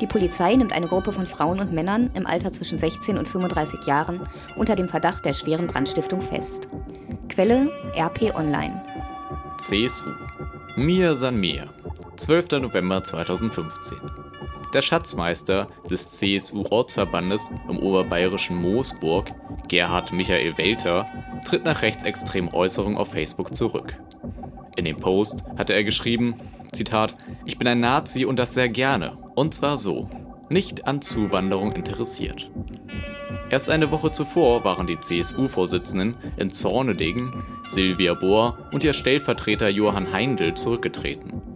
[0.00, 3.86] Die Polizei nimmt eine Gruppe von Frauen und Männern im Alter zwischen 16 und 35
[3.86, 6.68] Jahren unter dem Verdacht der schweren Brandstiftung fest.
[7.28, 8.82] Quelle RP Online.
[9.58, 10.10] CSU.
[10.76, 11.68] Mir san mir.
[12.16, 12.62] 12.
[12.62, 13.98] November 2015.
[14.72, 19.30] Der Schatzmeister des CSU-Ortsverbandes im oberbayerischen Moosburg,
[19.68, 21.06] Gerhard Michael Welter,
[21.44, 24.00] tritt nach rechtsextremen Äußerungen auf Facebook zurück.
[24.76, 26.36] In dem Post hatte er geschrieben,
[26.72, 29.18] Zitat, ich bin ein Nazi und das sehr gerne.
[29.34, 30.08] Und zwar so.
[30.48, 32.50] Nicht an Zuwanderung interessiert.
[33.50, 40.12] Erst eine Woche zuvor waren die CSU-Vorsitzenden in Zornedegen, Silvia Bohr und ihr Stellvertreter Johann
[40.12, 41.51] Heindl zurückgetreten.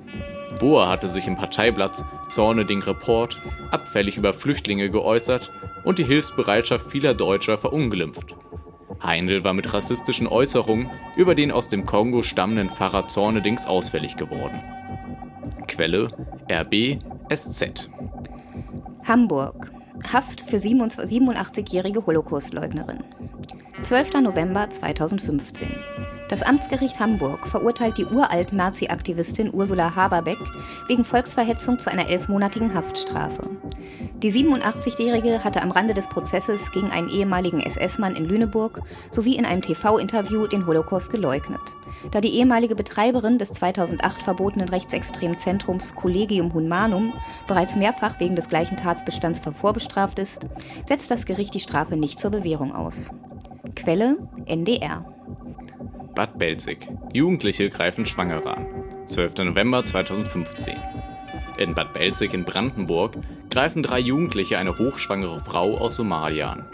[0.59, 3.41] Bohr hatte sich im Parteiblatt Zorneding Report
[3.71, 5.53] abfällig über Flüchtlinge geäußert
[5.85, 8.35] und die Hilfsbereitschaft vieler Deutscher verunglimpft.
[9.03, 14.61] Heindl war mit rassistischen Äußerungen über den aus dem Kongo stammenden Pfarrer Zornedings ausfällig geworden.
[15.69, 16.09] Quelle
[16.51, 16.99] RB
[17.33, 17.91] SZ
[19.07, 19.71] Hamburg.
[20.13, 23.05] Haft für 87-jährige Holocaustleugnerin.
[23.81, 24.21] 12.
[24.23, 25.69] November 2015.
[26.29, 30.39] Das Amtsgericht Hamburg verurteilt die uralt Nazi-Aktivistin Ursula Haverbeck
[30.89, 33.49] wegen Volksverhetzung zu einer elfmonatigen Haftstrafe.
[34.23, 38.81] Die 87-Jährige hatte am Rande des Prozesses gegen einen ehemaligen SS-Mann in Lüneburg
[39.13, 41.61] sowie in einem TV-Interview den Holocaust geleugnet.
[42.11, 47.13] Da die ehemalige Betreiberin des 2008 verbotenen rechtsextremen Zentrums Collegium Humanum
[47.47, 50.45] bereits mehrfach wegen des gleichen Tatbestands vorbestraft ist,
[50.87, 53.11] setzt das Gericht die Strafe nicht zur Bewährung aus.
[53.77, 55.05] Quelle NDR
[56.17, 56.79] Bad Belzig.
[57.13, 58.67] Jugendliche greifen Schwangere an.
[59.05, 59.35] 12.
[59.45, 60.75] November 2015.
[61.59, 63.19] In Bad Belzig in Brandenburg
[63.51, 66.65] greifen drei Jugendliche eine hochschwangere Frau aus Somalia an.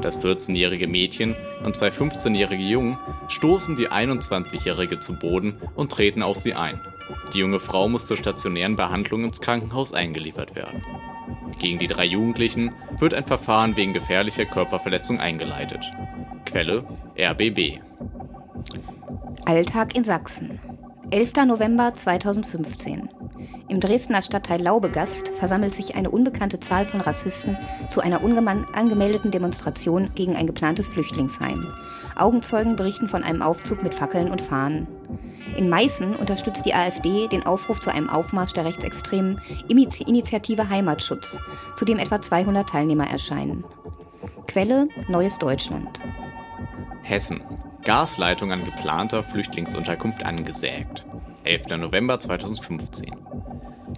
[0.00, 6.38] Das 14-jährige Mädchen und zwei 15-jährige Jungen stoßen die 21-jährige zu Boden und treten auf
[6.38, 6.80] sie ein.
[7.34, 10.84] Die junge Frau muss zur stationären Behandlung ins Krankenhaus eingeliefert werden.
[11.58, 15.84] Gegen die drei Jugendlichen wird ein Verfahren wegen gefährlicher Körperverletzung eingeleitet.
[16.46, 16.84] Quelle
[17.18, 17.80] RBB.
[19.44, 20.60] Alltag in Sachsen.
[21.10, 21.32] 11.
[21.46, 23.08] November 2015.
[23.68, 27.56] Im Dresdner Stadtteil Laubegast versammelt sich eine unbekannte Zahl von Rassisten
[27.88, 31.66] zu einer angemeldeten Demonstration gegen ein geplantes Flüchtlingsheim.
[32.16, 34.86] Augenzeugen berichten von einem Aufzug mit Fackeln und Fahnen.
[35.56, 41.38] In Meißen unterstützt die AfD den Aufruf zu einem Aufmarsch der rechtsextremen Initiative Heimatschutz,
[41.76, 43.64] zu dem etwa 200 Teilnehmer erscheinen.
[44.46, 46.00] Quelle Neues Deutschland.
[47.02, 47.40] Hessen.
[47.88, 51.06] Gasleitung an geplanter Flüchtlingsunterkunft angesägt.
[51.44, 51.68] 11.
[51.78, 53.10] November 2015.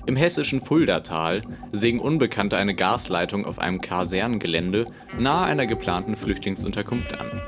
[0.07, 4.87] Im hessischen Fuldatal sägen Unbekannte eine Gasleitung auf einem Kasernengelände
[5.19, 7.43] nahe einer geplanten Flüchtlingsunterkunft an.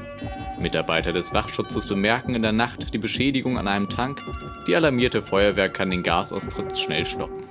[0.58, 4.20] Mitarbeiter des Wachschutzes bemerken in der Nacht die Beschädigung an einem Tank.
[4.66, 7.44] Die alarmierte Feuerwehr kann den Gasaustritt schnell stoppen.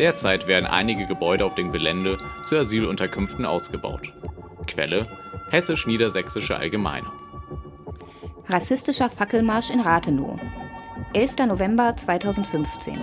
[0.00, 4.12] Derzeit werden einige Gebäude auf dem Gelände zu Asylunterkünften ausgebaut.
[4.66, 5.06] Quelle
[5.50, 7.21] Hessisch-Niedersächsische Allgemeine.
[8.52, 10.38] Rassistischer Fackelmarsch in Rathenow.
[11.14, 11.46] 11.
[11.48, 13.00] November 2015.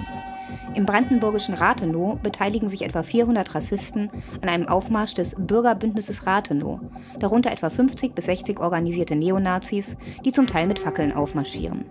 [0.75, 4.09] Im brandenburgischen Rathenow beteiligen sich etwa 400 Rassisten
[4.41, 6.79] an einem Aufmarsch des Bürgerbündnisses Rathenow,
[7.17, 11.85] darunter etwa 50 bis 60 organisierte Neonazis, die zum Teil mit Fackeln aufmarschieren.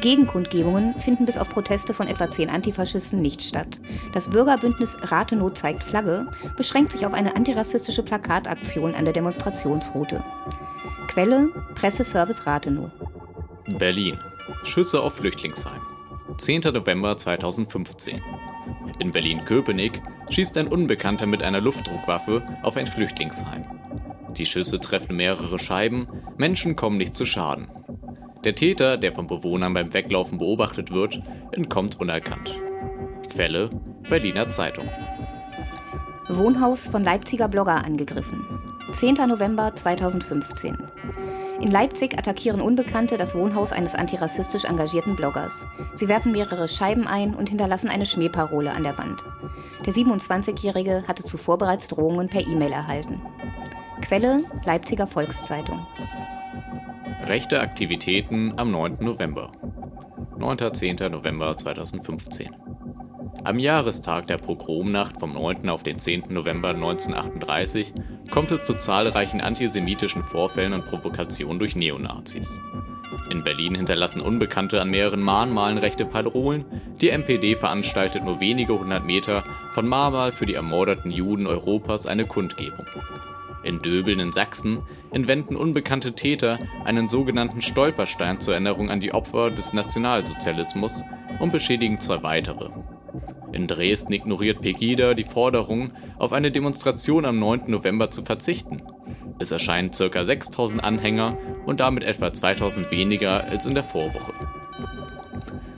[0.00, 3.80] Gegenkundgebungen finden bis auf Proteste von etwa 10 Antifaschisten nicht statt.
[4.12, 10.22] Das Bürgerbündnis Rathenow zeigt Flagge beschränkt sich auf eine antirassistische Plakataktion an der Demonstrationsroute.
[11.08, 12.90] Quelle Presseservice Rathenow.
[13.78, 14.18] Berlin.
[14.64, 15.95] Schüsse auf Flüchtlingsheim.
[16.38, 16.60] 10.
[16.72, 18.20] November 2015.
[18.98, 23.64] In Berlin-Köpenick schießt ein Unbekannter mit einer Luftdruckwaffe auf ein Flüchtlingsheim.
[24.36, 27.68] Die Schüsse treffen mehrere Scheiben, Menschen kommen nicht zu Schaden.
[28.44, 31.22] Der Täter, der von Bewohnern beim Weglaufen beobachtet wird,
[31.52, 32.54] entkommt unerkannt.
[33.30, 33.70] Quelle
[34.08, 34.88] Berliner Zeitung.
[36.28, 38.44] Wohnhaus von Leipziger Blogger angegriffen.
[38.96, 39.16] 10.
[39.28, 40.74] November 2015.
[41.60, 45.66] In Leipzig attackieren Unbekannte das Wohnhaus eines antirassistisch engagierten Bloggers.
[45.96, 49.22] Sie werfen mehrere Scheiben ein und hinterlassen eine Schmähparole an der Wand.
[49.84, 53.20] Der 27-Jährige hatte zuvor bereits Drohungen per E-Mail erhalten.
[54.00, 55.86] Quelle Leipziger Volkszeitung.
[57.26, 58.96] Rechte Aktivitäten am 9.
[59.00, 59.52] November.
[60.38, 60.72] 9.
[60.72, 60.96] 10.
[61.10, 62.56] November 2015.
[63.44, 65.68] Am Jahrestag der Pogromnacht vom 9.
[65.68, 66.24] auf den 10.
[66.30, 67.92] November 1938
[68.30, 72.60] kommt es zu zahlreichen antisemitischen Vorfällen und Provokationen durch Neonazis.
[73.30, 76.64] In Berlin hinterlassen Unbekannte an mehreren Mahnmalen rechte Parolen,
[77.00, 82.26] die MPD veranstaltet nur wenige hundert Meter von Mahnmal für die ermordeten Juden Europas eine
[82.26, 82.86] Kundgebung.
[83.62, 84.78] In Döbeln in Sachsen
[85.10, 91.02] entwenden unbekannte Täter einen sogenannten Stolperstein zur Erinnerung an die Opfer des Nationalsozialismus
[91.40, 92.70] und beschädigen zwei weitere.
[93.56, 97.62] In Dresden ignoriert Pegida die Forderung, auf eine Demonstration am 9.
[97.68, 98.82] November zu verzichten.
[99.38, 100.24] Es erscheinen ca.
[100.26, 104.34] 6000 Anhänger und damit etwa 2000 weniger als in der Vorwoche.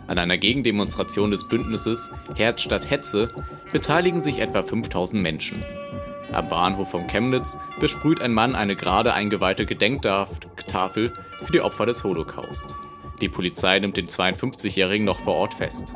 [0.09, 3.33] An einer Gegendemonstration des Bündnisses Herz statt Hetze
[3.73, 5.64] beteiligen sich etwa 5000 Menschen.
[6.33, 11.12] Am Bahnhof von Chemnitz besprüht ein Mann eine gerade eingeweihte Gedenktafel
[11.45, 12.75] für die Opfer des Holocaust.
[13.21, 15.95] Die Polizei nimmt den 52-Jährigen noch vor Ort fest.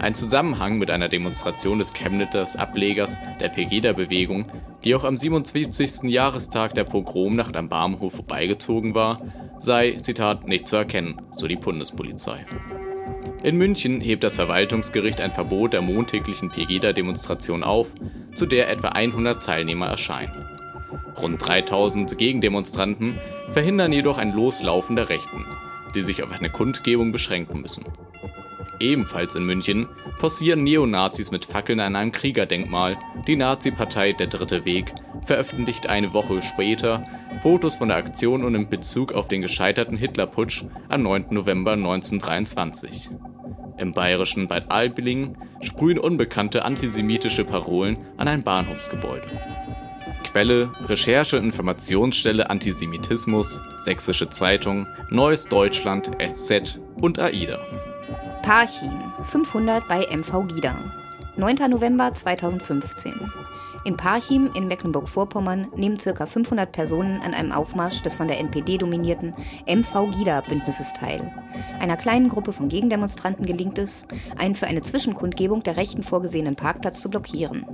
[0.00, 4.46] Ein Zusammenhang mit einer Demonstration des Chemnitzers Ablegers der Pegida-Bewegung,
[4.82, 6.10] die auch am 77.
[6.10, 9.20] Jahrestag der Pogromnacht am Bahnhof vorbeigezogen war,
[9.58, 12.46] sei, Zitat, nicht zu erkennen, so die Bundespolizei.
[13.42, 17.88] In München hebt das Verwaltungsgericht ein Verbot der montäglichen Pegida-Demonstration auf,
[18.32, 20.46] zu der etwa 100 Teilnehmer erscheinen.
[21.20, 23.18] Rund 3000 Gegendemonstranten
[23.52, 25.44] verhindern jedoch ein Loslaufen der Rechten,
[25.94, 27.84] die sich auf eine Kundgebung beschränken müssen.
[28.80, 29.86] Ebenfalls in München
[30.18, 32.96] posieren Neonazis mit Fackeln an einem Kriegerdenkmal.
[33.26, 34.94] Die Nazi-Partei Der Dritte Weg
[35.26, 37.04] veröffentlicht eine Woche später
[37.42, 41.26] Fotos von der Aktion und in Bezug auf den gescheiterten Hitlerputsch am 9.
[41.30, 43.10] November 1923.
[43.76, 49.28] Im bayerischen Bad Aibling sprühen unbekannte antisemitische Parolen an ein Bahnhofsgebäude.
[50.24, 57.58] Quelle Recherche Informationsstelle Antisemitismus, Sächsische Zeitung, Neues Deutschland, SZ und AIDA.
[58.42, 60.74] Parchim, 500 bei MV Gida.
[61.36, 61.56] 9.
[61.70, 63.12] November 2015.
[63.84, 66.26] In Parchim in Mecklenburg-Vorpommern nehmen ca.
[66.26, 69.34] 500 Personen an einem Aufmarsch des von der NPD dominierten
[69.66, 71.30] MV-GIDA-Bündnisses teil.
[71.78, 74.06] Einer kleinen Gruppe von Gegendemonstranten gelingt es,
[74.38, 77.66] einen für eine Zwischenkundgebung der Rechten vorgesehenen Parkplatz zu blockieren.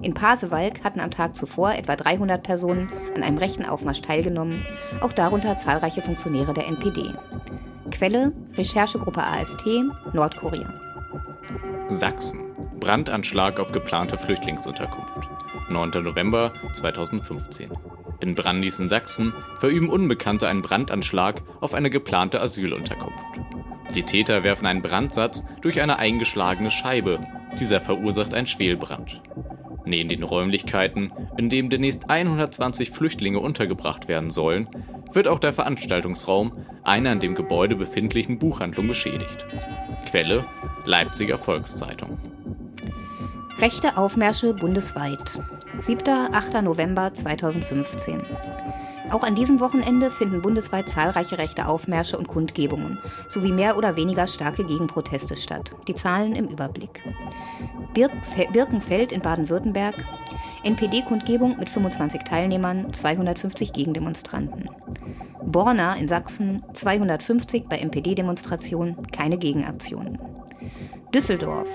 [0.00, 4.64] In Pasewalk hatten am Tag zuvor etwa 300 Personen an einem rechten Aufmarsch teilgenommen,
[5.00, 7.12] auch darunter zahlreiche Funktionäre der NPD.
[7.94, 9.64] Quelle: Recherchegruppe AST,
[10.12, 10.68] Nordkorea.
[11.90, 12.40] Sachsen.
[12.80, 15.28] Brandanschlag auf geplante Flüchtlingsunterkunft.
[15.70, 16.02] 9.
[16.02, 17.70] November 2015.
[18.18, 23.38] In Brandis in Sachsen verüben Unbekannte einen Brandanschlag auf eine geplante Asylunterkunft.
[23.94, 27.20] Die Täter werfen einen Brandsatz durch eine eingeschlagene Scheibe.
[27.60, 29.20] Dieser verursacht einen Schwelbrand.
[29.86, 34.68] Neben den Räumlichkeiten, in denen demnächst 120 Flüchtlinge untergebracht werden sollen,
[35.12, 39.46] wird auch der Veranstaltungsraum einer in dem Gebäude befindlichen Buchhandlung beschädigt.
[40.10, 40.44] Quelle
[40.86, 42.18] Leipziger Volkszeitung.
[43.58, 45.40] Rechte Aufmärsche bundesweit.
[45.80, 46.34] 7.
[46.34, 46.62] 8.
[46.62, 48.20] November 2015.
[49.10, 52.98] Auch an diesem Wochenende finden bundesweit zahlreiche rechte Aufmärsche und Kundgebungen
[53.28, 55.74] sowie mehr oder weniger starke Gegenproteste statt.
[55.86, 57.02] Die Zahlen im Überblick.
[57.94, 59.94] Birkenfeld in Baden-Württemberg.
[60.64, 64.70] NPD-Kundgebung mit 25 Teilnehmern, 250 Gegendemonstranten.
[65.42, 70.18] Borna in Sachsen, 250 bei NPD-Demonstrationen, keine Gegenaktionen.
[71.12, 71.68] Düsseldorf,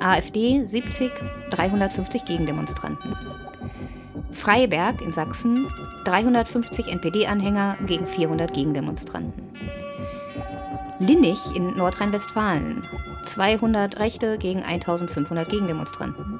[0.00, 1.10] AfD 70,
[1.50, 3.12] 350 Gegendemonstranten.
[4.36, 5.66] Freiberg in Sachsen,
[6.04, 9.42] 350 NPD-Anhänger gegen 400 Gegendemonstranten.
[10.98, 12.84] Linnig in Nordrhein-Westfalen,
[13.24, 16.38] 200 Rechte gegen 1500 Gegendemonstranten.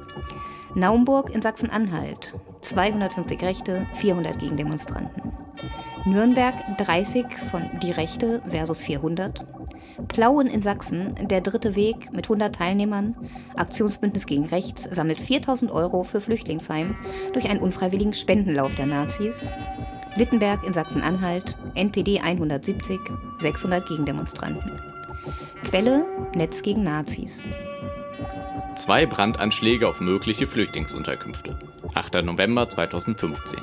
[0.75, 5.33] Naumburg in Sachsen-Anhalt, 250 Rechte, 400 Gegendemonstranten.
[6.05, 9.43] Nürnberg 30 von Die Rechte versus 400.
[10.09, 13.17] Plauen in Sachsen, der dritte Weg mit 100 Teilnehmern.
[13.57, 16.97] Aktionsbündnis gegen Rechts sammelt 4000 Euro für Flüchtlingsheim
[17.33, 19.53] durch einen unfreiwilligen Spendenlauf der Nazis.
[20.17, 22.99] Wittenberg in Sachsen-Anhalt, NPD 170,
[23.39, 24.81] 600 Gegendemonstranten.
[25.65, 27.45] Quelle Netz gegen Nazis.
[28.77, 31.59] Zwei Brandanschläge auf mögliche Flüchtlingsunterkünfte.
[31.95, 32.23] 8.
[32.23, 33.61] November 2015.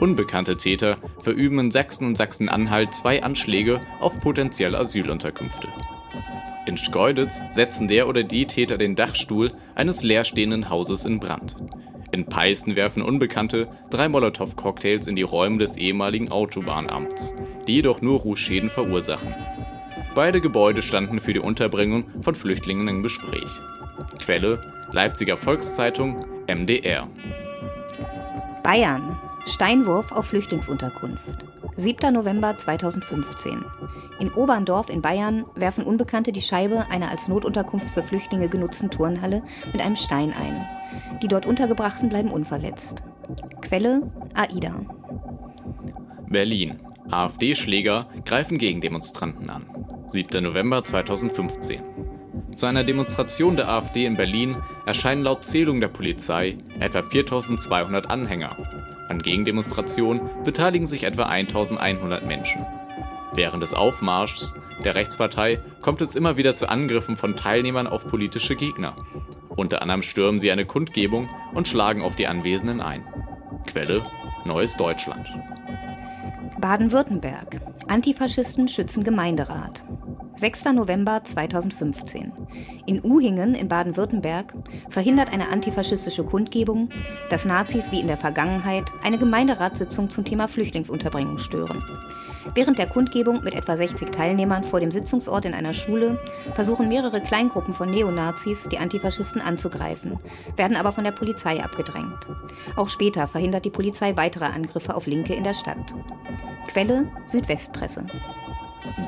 [0.00, 5.68] Unbekannte Täter verüben in Sachsen und Sachsen-Anhalt zwei Anschläge auf potenzielle Asylunterkünfte.
[6.66, 11.56] In Schkeuditz setzen der oder die Täter den Dachstuhl eines leerstehenden Hauses in Brand.
[12.12, 17.34] In Peißen werfen Unbekannte drei Molotow-Cocktails in die Räume des ehemaligen Autobahnamts,
[17.66, 19.34] die jedoch nur Rußschäden verursachen.
[20.14, 23.50] Beide Gebäude standen für die Unterbringung von Flüchtlingen im Gespräch.
[24.20, 27.08] Quelle Leipziger Volkszeitung MDR.
[28.62, 31.44] Bayern Steinwurf auf Flüchtlingsunterkunft.
[31.76, 32.12] 7.
[32.12, 33.64] November 2015.
[34.20, 39.42] In Oberndorf in Bayern werfen Unbekannte die Scheibe einer als Notunterkunft für Flüchtlinge genutzten Turnhalle
[39.72, 40.64] mit einem Stein ein.
[41.22, 43.02] Die dort Untergebrachten bleiben unverletzt.
[43.60, 44.80] Quelle AIDA.
[46.28, 46.80] Berlin.
[47.10, 49.66] AfD-Schläger greifen Gegendemonstranten an.
[50.08, 50.42] 7.
[50.42, 51.82] November 2015.
[52.54, 58.56] Zu einer Demonstration der AfD in Berlin erscheinen laut Zählung der Polizei etwa 4200 Anhänger.
[59.12, 62.64] An Gegendemonstrationen beteiligen sich etwa 1100 Menschen.
[63.34, 64.54] Während des Aufmarschs
[64.84, 68.96] der Rechtspartei kommt es immer wieder zu Angriffen von Teilnehmern auf politische Gegner.
[69.50, 73.04] Unter anderem stürmen sie eine Kundgebung und schlagen auf die Anwesenden ein.
[73.66, 74.02] Quelle
[74.46, 75.28] Neues Deutschland.
[76.58, 77.60] Baden-Württemberg.
[77.88, 79.84] Antifaschisten schützen Gemeinderat.
[80.34, 80.64] 6.
[80.72, 82.32] November 2015.
[82.86, 84.54] In Uhingen in Baden-Württemberg
[84.88, 86.88] verhindert eine antifaschistische Kundgebung,
[87.30, 91.82] dass Nazis wie in der Vergangenheit eine Gemeinderatssitzung zum Thema Flüchtlingsunterbringung stören.
[92.54, 96.18] Während der Kundgebung mit etwa 60 Teilnehmern vor dem Sitzungsort in einer Schule
[96.54, 100.18] versuchen mehrere Kleingruppen von Neonazis, die Antifaschisten anzugreifen,
[100.56, 102.26] werden aber von der Polizei abgedrängt.
[102.76, 105.94] Auch später verhindert die Polizei weitere Angriffe auf Linke in der Stadt.
[106.68, 108.04] Quelle Südwestpresse.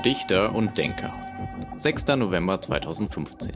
[0.04, 1.12] Dichter und Denker.
[1.76, 2.06] 6.
[2.16, 3.52] November 2015.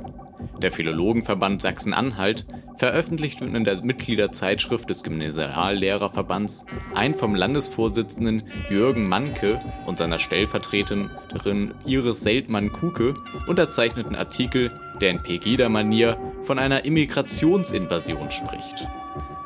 [0.63, 2.47] Der Philologenverband Sachsen-Anhalt
[2.77, 12.23] veröffentlicht in der Mitgliederzeitschrift des Gymnasiallehrerverbands ein vom Landesvorsitzenden Jürgen Manke und seiner Stellvertreterin Iris
[12.23, 13.15] Seltmann-Kuke
[13.47, 18.89] unterzeichneten Artikel, der in Pegida-Manier von einer Immigrationsinvasion spricht.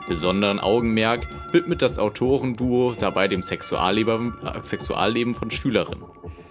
[0.08, 6.04] Besonderen Augenmerk widmet das Autorenduo dabei dem Sexualleben, äh, Sexualleben von Schülerinnen.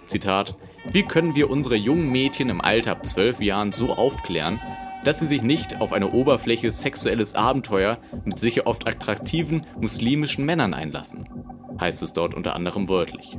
[0.06, 0.56] Zitat,
[0.90, 4.60] wie können wir unsere jungen Mädchen im Alter ab zwölf Jahren so aufklären,
[5.04, 10.74] dass sie sich nicht auf eine Oberfläche sexuelles Abenteuer mit sicher oft attraktiven muslimischen Männern
[10.74, 11.28] einlassen,
[11.80, 13.36] heißt es dort unter anderem wörtlich.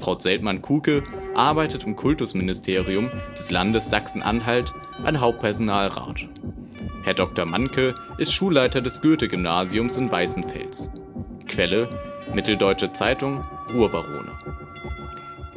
[0.00, 4.72] Frau Seltmann-Kuke arbeitet im Kultusministerium des Landes Sachsen-Anhalt,
[5.04, 6.28] ein Hauptpersonalrat.
[7.04, 7.44] Herr Dr.
[7.44, 10.90] Manke ist Schulleiter des Goethe-Gymnasiums in Weißenfels.
[11.46, 11.88] Quelle:
[12.34, 13.42] Mitteldeutsche Zeitung,
[13.72, 14.32] Ruhrbarone.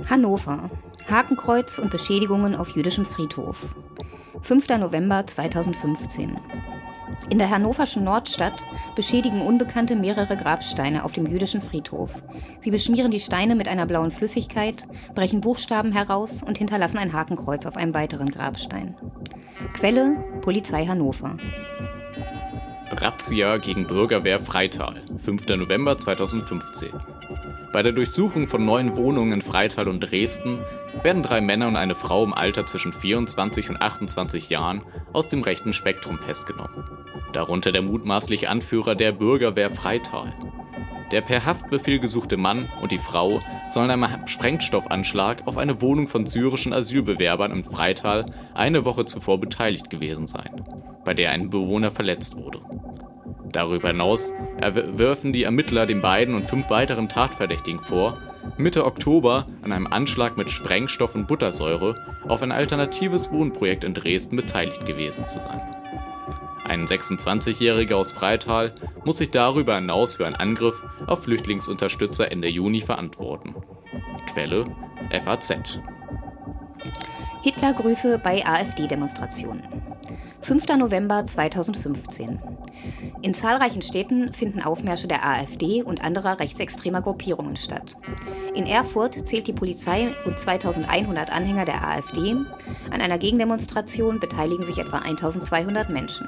[0.08, 0.70] Hannover.
[1.10, 3.58] Hakenkreuz und Beschädigungen auf jüdischem Friedhof.
[4.44, 4.68] 5.
[4.80, 6.40] November 2015.
[7.30, 12.12] In der hannoverschen Nordstadt beschädigen Unbekannte mehrere Grabsteine auf dem jüdischen Friedhof.
[12.60, 17.66] Sie beschmieren die Steine mit einer blauen Flüssigkeit, brechen Buchstaben heraus und hinterlassen ein Hakenkreuz
[17.66, 18.96] auf einem weiteren Grabstein.
[19.74, 21.38] Quelle Polizei Hannover.
[22.92, 25.48] Razzia gegen Bürgerwehr Freital, 5.
[25.50, 26.90] November 2015.
[27.72, 30.60] Bei der Durchsuchung von neun Wohnungen in Freital und Dresden
[31.04, 34.82] werden drei Männer und eine Frau im Alter zwischen 24 und 28 Jahren
[35.14, 36.84] aus dem rechten Spektrum festgenommen.
[37.32, 40.34] Darunter der mutmaßliche Anführer der Bürgerwehr Freital.
[41.12, 46.26] Der per Haftbefehl gesuchte Mann und die Frau sollen einem Sprengstoffanschlag auf eine Wohnung von
[46.26, 50.64] syrischen Asylbewerbern im Freital eine Woche zuvor beteiligt gewesen sein,
[51.06, 52.62] bei der ein Bewohner verletzt wurde.
[53.52, 58.18] Darüber hinaus werfen die Ermittler den beiden und fünf weiteren Tatverdächtigen vor,
[58.58, 61.96] Mitte Oktober an einem Anschlag mit Sprengstoff und Buttersäure
[62.28, 65.62] auf ein alternatives Wohnprojekt in Dresden beteiligt gewesen zu sein.
[66.64, 70.76] Ein 26-Jähriger aus Freital muss sich darüber hinaus für einen Angriff
[71.08, 73.56] auf Flüchtlingsunterstützer Ende Juni verantworten.
[74.32, 74.66] Quelle
[75.24, 75.80] FAZ.
[77.42, 79.64] Hitlergrüße bei AfD-Demonstrationen.
[80.42, 80.68] 5.
[80.78, 82.40] November 2015.
[83.22, 87.96] In zahlreichen Städten finden Aufmärsche der AfD und anderer rechtsextremer Gruppierungen statt.
[88.56, 92.36] In Erfurt zählt die Polizei rund 2100 Anhänger der AfD.
[92.92, 96.28] An einer Gegendemonstration beteiligen sich etwa 1200 Menschen.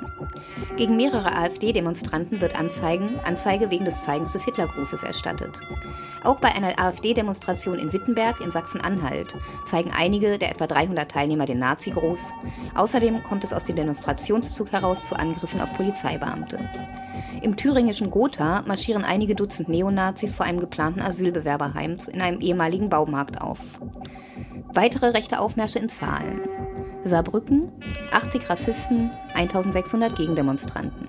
[0.78, 5.59] Gegen mehrere AfD-Demonstranten wird Anzeigen, Anzeige wegen des Zeigens des Hitlergrußes erstattet.
[6.24, 9.36] Auch bei einer AfD-Demonstration in Wittenberg in Sachsen-Anhalt
[9.66, 12.32] zeigen einige der etwa 300 Teilnehmer den Nazi-Gruß.
[12.76, 16.51] Außerdem kommt es aus dem Demonstrationszug heraus zu Angriffen auf Polizeibeamte.
[17.41, 23.41] Im thüringischen Gotha marschieren einige Dutzend Neonazis vor einem geplanten Asylbewerberheim in einem ehemaligen Baumarkt
[23.41, 23.80] auf.
[24.74, 26.41] Weitere rechte Aufmärsche in Zahlen.
[27.04, 27.72] Saarbrücken,
[28.12, 31.08] 80 Rassisten, 1600 Gegendemonstranten.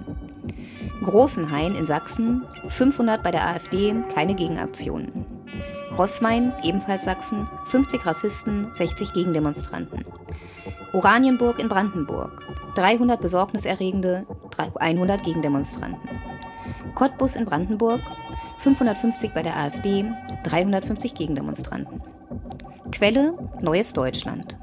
[1.05, 5.26] Großenhain in Sachsen, 500 bei der AfD, keine Gegenaktionen.
[5.97, 10.05] Rosswein, ebenfalls Sachsen, 50 Rassisten, 60 Gegendemonstranten.
[10.93, 12.43] Oranienburg in Brandenburg,
[12.76, 14.26] 300 besorgniserregende,
[14.59, 16.09] 100 Gegendemonstranten.
[16.94, 18.00] Cottbus in Brandenburg,
[18.59, 20.05] 550 bei der AfD,
[20.44, 22.03] 350 Gegendemonstranten.
[22.90, 24.57] Quelle Neues Deutschland.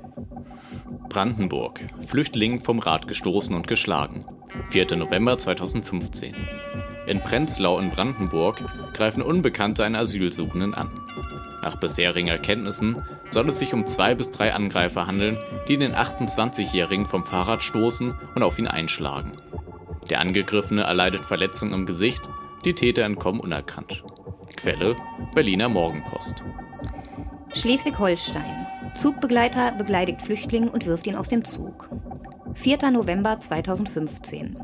[1.09, 1.81] Brandenburg.
[2.05, 4.25] Flüchtling vom Rad gestoßen und geschlagen.
[4.69, 4.95] 4.
[4.95, 6.35] November 2015.
[7.07, 8.61] In Prenzlau in Brandenburg
[8.93, 10.91] greifen Unbekannte einen Asylsuchenden an.
[11.63, 15.37] Nach bisherigen Erkenntnissen soll es sich um zwei bis drei Angreifer handeln,
[15.67, 19.33] die den 28-Jährigen vom Fahrrad stoßen und auf ihn einschlagen.
[20.09, 22.21] Der Angegriffene erleidet Verletzungen im Gesicht,
[22.65, 24.03] die Täter entkommen unerkannt.
[24.55, 24.95] Quelle
[25.35, 26.43] Berliner Morgenpost.
[27.53, 28.67] Schleswig-Holstein.
[28.95, 31.89] Zugbegleiter begleitet Flüchtling und wirft ihn aus dem Zug.
[32.55, 32.91] 4.
[32.91, 34.57] November 2015.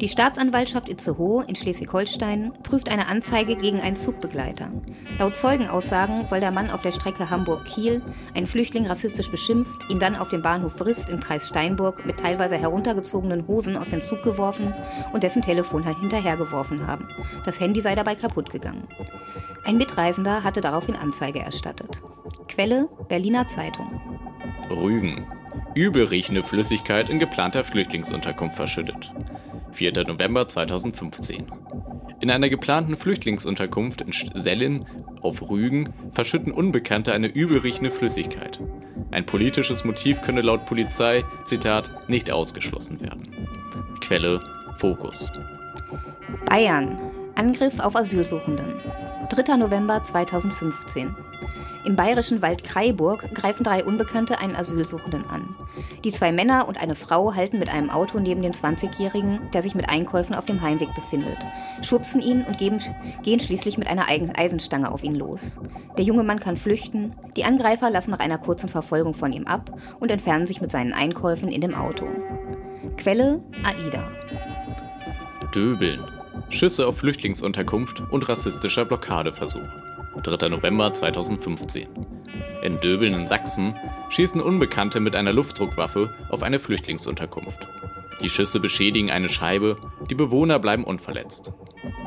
[0.00, 4.70] Die Staatsanwaltschaft Itzehoe in Schleswig-Holstein prüft eine Anzeige gegen einen Zugbegleiter.
[5.18, 8.00] Laut Zeugenaussagen soll der Mann auf der Strecke Hamburg-Kiel
[8.32, 12.56] einen Flüchtling rassistisch beschimpft, ihn dann auf dem Bahnhof Frist im Kreis Steinburg mit teilweise
[12.56, 14.72] heruntergezogenen Hosen aus dem Zug geworfen
[15.12, 17.08] und dessen Telefon hinterhergeworfen haben.
[17.44, 18.86] Das Handy sei dabei kaputt gegangen.
[19.64, 22.02] Ein Mitreisender hatte daraufhin Anzeige erstattet.
[22.46, 24.00] Quelle Berliner Zeitung.
[24.70, 25.26] Rügen.
[25.74, 29.12] Übelriechende Flüssigkeit in geplanter Flüchtlingsunterkunft verschüttet.
[29.78, 29.92] 4.
[30.08, 31.46] November 2015.
[32.20, 34.84] In einer geplanten Flüchtlingsunterkunft in Sellin
[35.22, 38.60] auf Rügen verschütten Unbekannte eine übelriechende Flüssigkeit.
[39.12, 43.22] Ein politisches Motiv könne laut Polizei, Zitat, nicht ausgeschlossen werden.
[44.00, 44.40] Quelle
[44.78, 45.30] Fokus.
[46.46, 46.98] Bayern.
[47.36, 48.74] Angriff auf Asylsuchenden.
[49.30, 49.58] 3.
[49.58, 51.14] November 2015.
[51.84, 55.56] Im bayerischen Wald Kreiburg greifen drei Unbekannte einen Asylsuchenden an.
[56.04, 59.74] Die zwei Männer und eine Frau halten mit einem Auto neben dem 20-Jährigen, der sich
[59.74, 61.38] mit Einkäufen auf dem Heimweg befindet,
[61.80, 62.78] schubsen ihn und geben,
[63.22, 65.58] gehen schließlich mit einer Eisenstange auf ihn los.
[65.96, 69.70] Der junge Mann kann flüchten, die Angreifer lassen nach einer kurzen Verfolgung von ihm ab
[70.00, 72.06] und entfernen sich mit seinen Einkäufen in dem Auto.
[72.96, 74.10] Quelle AIDA.
[75.54, 76.04] Döbeln.
[76.50, 79.87] Schüsse auf Flüchtlingsunterkunft und rassistischer Blockadeversuch.
[80.22, 80.48] 3.
[80.48, 81.88] November 2015.
[82.62, 83.74] In Döbeln in Sachsen
[84.10, 87.66] schießen Unbekannte mit einer Luftdruckwaffe auf eine Flüchtlingsunterkunft.
[88.20, 89.76] Die Schüsse beschädigen eine Scheibe,
[90.10, 91.52] die Bewohner bleiben unverletzt.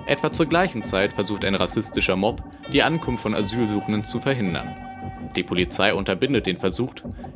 [0.07, 2.43] Etwa zur gleichen Zeit versucht ein rassistischer Mob,
[2.73, 4.75] die Ankunft von Asylsuchenden zu verhindern.
[5.37, 6.93] Die Polizei unterbindet den Versuch,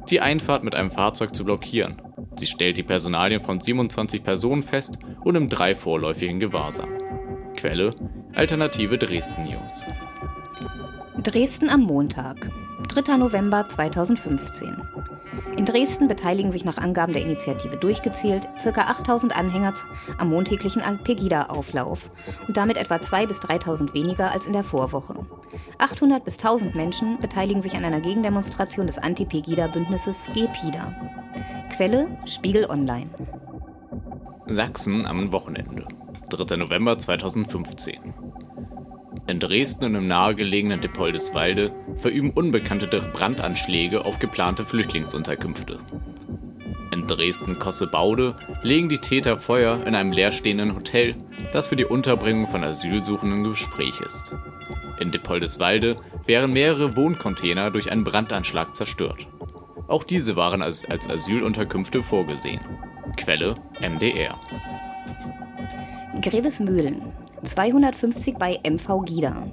[0.10, 2.02] die Einfahrt mit einem Fahrzeug zu blockieren.
[2.36, 6.90] Sie stellt die Personalien von 27 Personen fest und nimmt drei vorläufigen Gewahrsam.
[7.56, 7.96] Quelle
[8.34, 9.86] Alternative Dresden News.
[11.24, 12.52] Dresden am Montag,
[12.90, 13.18] 3.
[13.18, 14.76] November 2015.
[15.58, 18.82] In Dresden beteiligen sich nach Angaben der Initiative durchgezählt ca.
[18.82, 19.74] 8000 Anhänger
[20.18, 22.12] am montäglichen Pegida-Auflauf
[22.48, 25.16] und damit etwa 2.000 bis 3.000 weniger als in der Vorwoche.
[25.78, 30.94] 800 bis 1000 Menschen beteiligen sich an einer Gegendemonstration des Anti-Pegida-Bündnisses GPIDA.
[31.76, 33.10] Quelle Spiegel Online.
[34.48, 35.88] Sachsen am Wochenende.
[36.30, 36.58] 3.
[36.58, 38.25] November 2015.
[39.28, 45.80] In Dresden und im nahegelegenen Depoldeswalde verüben Unbekannte Brandanschläge auf geplante Flüchtlingsunterkünfte.
[46.94, 51.16] In Dresden-Kossebaude legen die Täter Feuer in einem leerstehenden Hotel,
[51.52, 54.32] das für die Unterbringung von Asylsuchenden im Gespräch ist.
[55.00, 59.28] In Depoldeswalde wären mehrere Wohncontainer durch einen Brandanschlag zerstört.
[59.88, 62.62] Auch diese waren als, als Asylunterkünfte vorgesehen.
[63.18, 64.40] Quelle MDR.
[66.22, 67.02] Grevesmühlen,
[67.44, 69.48] 250 bei MV Gida.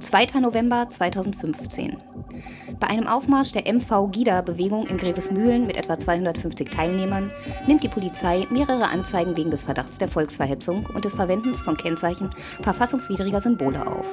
[0.00, 0.40] 2.
[0.40, 1.96] November 2015.
[2.80, 7.32] Bei einem Aufmarsch der MV Gida-Bewegung in Grevesmühlen mit etwa 250 Teilnehmern
[7.66, 12.30] nimmt die Polizei mehrere Anzeigen wegen des Verdachts der Volksverhetzung und des Verwendens von Kennzeichen
[12.62, 14.08] verfassungswidriger Symbole auf.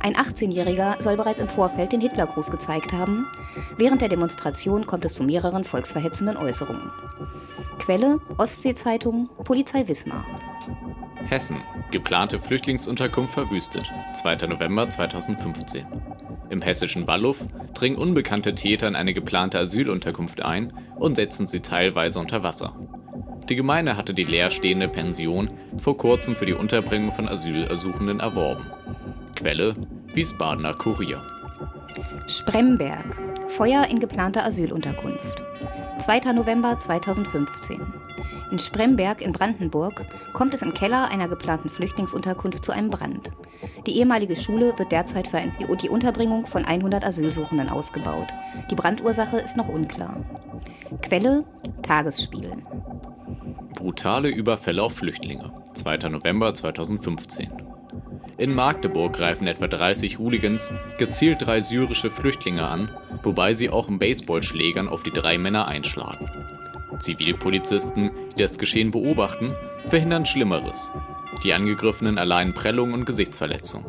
[0.00, 3.26] Ein 18-Jähriger soll bereits im Vorfeld den Hitlergruß gezeigt haben.
[3.78, 6.90] Während der Demonstration kommt es zu mehreren volksverhetzenden Äußerungen.
[7.78, 10.24] Quelle Ostsee-Zeitung, Polizei Wismar.
[11.26, 11.58] Hessen.
[11.90, 13.90] Geplante Flüchtlingsunterkunft verwüstet.
[14.14, 14.46] 2.
[14.46, 15.84] November 2015.
[16.50, 17.38] Im hessischen Walluff
[17.74, 22.74] dringen unbekannte Täter in eine geplante Asylunterkunft ein und setzen sie teilweise unter Wasser.
[23.48, 28.66] Die Gemeinde hatte die leerstehende Pension vor kurzem für die Unterbringung von Asylersuchenden erworben.
[29.34, 29.74] Quelle
[30.14, 31.22] Wiesbadener Kurier.
[32.26, 33.04] Spremberg.
[33.48, 35.42] Feuer in geplanter Asylunterkunft.
[35.98, 36.32] 2.
[36.32, 37.80] November 2015.
[38.50, 43.30] In Spremberg in Brandenburg kommt es im Keller einer geplanten Flüchtlingsunterkunft zu einem Brand.
[43.86, 45.42] Die ehemalige Schule wird derzeit für
[45.80, 48.28] die Unterbringung von 100 Asylsuchenden ausgebaut.
[48.70, 50.16] Die Brandursache ist noch unklar.
[51.02, 51.44] Quelle
[51.82, 52.52] Tagesspiegel.
[53.74, 55.52] Brutale Überfälle auf Flüchtlinge.
[55.74, 56.08] 2.
[56.08, 57.48] November 2015.
[58.38, 62.90] In Magdeburg greifen etwa 30 Hooligans gezielt drei syrische Flüchtlinge an,
[63.22, 66.28] wobei sie auch im Baseballschlägern auf die drei Männer einschlagen.
[67.00, 69.54] Zivilpolizisten, die das Geschehen beobachten,
[69.88, 70.90] verhindern Schlimmeres.
[71.44, 73.86] Die Angegriffenen erleiden Prellungen und Gesichtsverletzungen.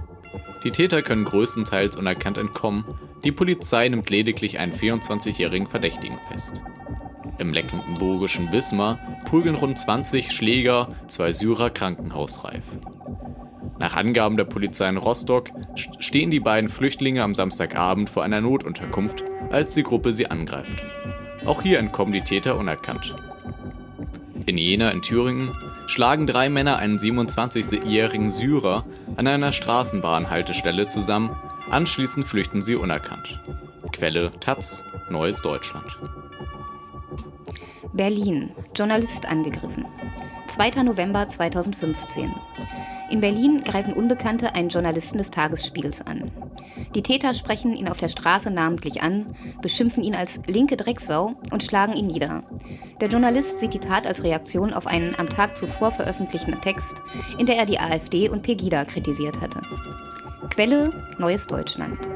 [0.64, 2.84] Die Täter können größtenteils unerkannt entkommen,
[3.24, 6.62] die Polizei nimmt lediglich einen 24-jährigen Verdächtigen fest.
[7.40, 12.64] Im mecklenburgischen Wismar prügeln rund 20 Schläger zwei Syrer krankenhausreif.
[13.80, 15.52] Nach Angaben der Polizei in Rostock
[16.00, 20.84] stehen die beiden Flüchtlinge am Samstagabend vor einer Notunterkunft, als die Gruppe sie angreift.
[21.46, 23.16] Auch hier entkommen die Täter unerkannt.
[24.46, 25.56] In Jena in Thüringen
[25.88, 28.86] schlagen drei Männer einen 27-jährigen Syrer
[29.16, 31.36] an einer Straßenbahnhaltestelle zusammen,
[31.70, 33.42] anschließend flüchten sie unerkannt.
[33.92, 35.98] Quelle Taz, Neues Deutschland.
[37.98, 39.84] Berlin, Journalist angegriffen.
[40.46, 40.84] 2.
[40.84, 42.32] November 2015.
[43.10, 46.32] In Berlin greifen Unbekannte einen Journalisten des Tagesspiegels an.
[46.94, 49.26] Die Täter sprechen ihn auf der Straße namentlich an,
[49.64, 52.44] beschimpfen ihn als linke Drecksau und schlagen ihn nieder.
[53.02, 57.02] Der Journalist sieht die Tat als Reaktion auf einen am Tag zuvor veröffentlichten Text,
[57.40, 59.62] in der er die AfD und Pegida kritisiert hatte.
[60.52, 62.08] Quelle Neues Deutschland.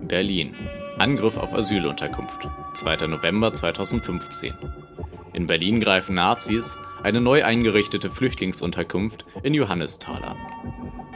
[0.00, 0.54] Berlin.
[0.98, 2.48] Angriff auf Asylunterkunft.
[2.74, 3.06] 2.
[3.06, 4.54] November 2015.
[5.38, 10.36] In Berlin greifen Nazis eine neu eingerichtete Flüchtlingsunterkunft in Johannisthal an.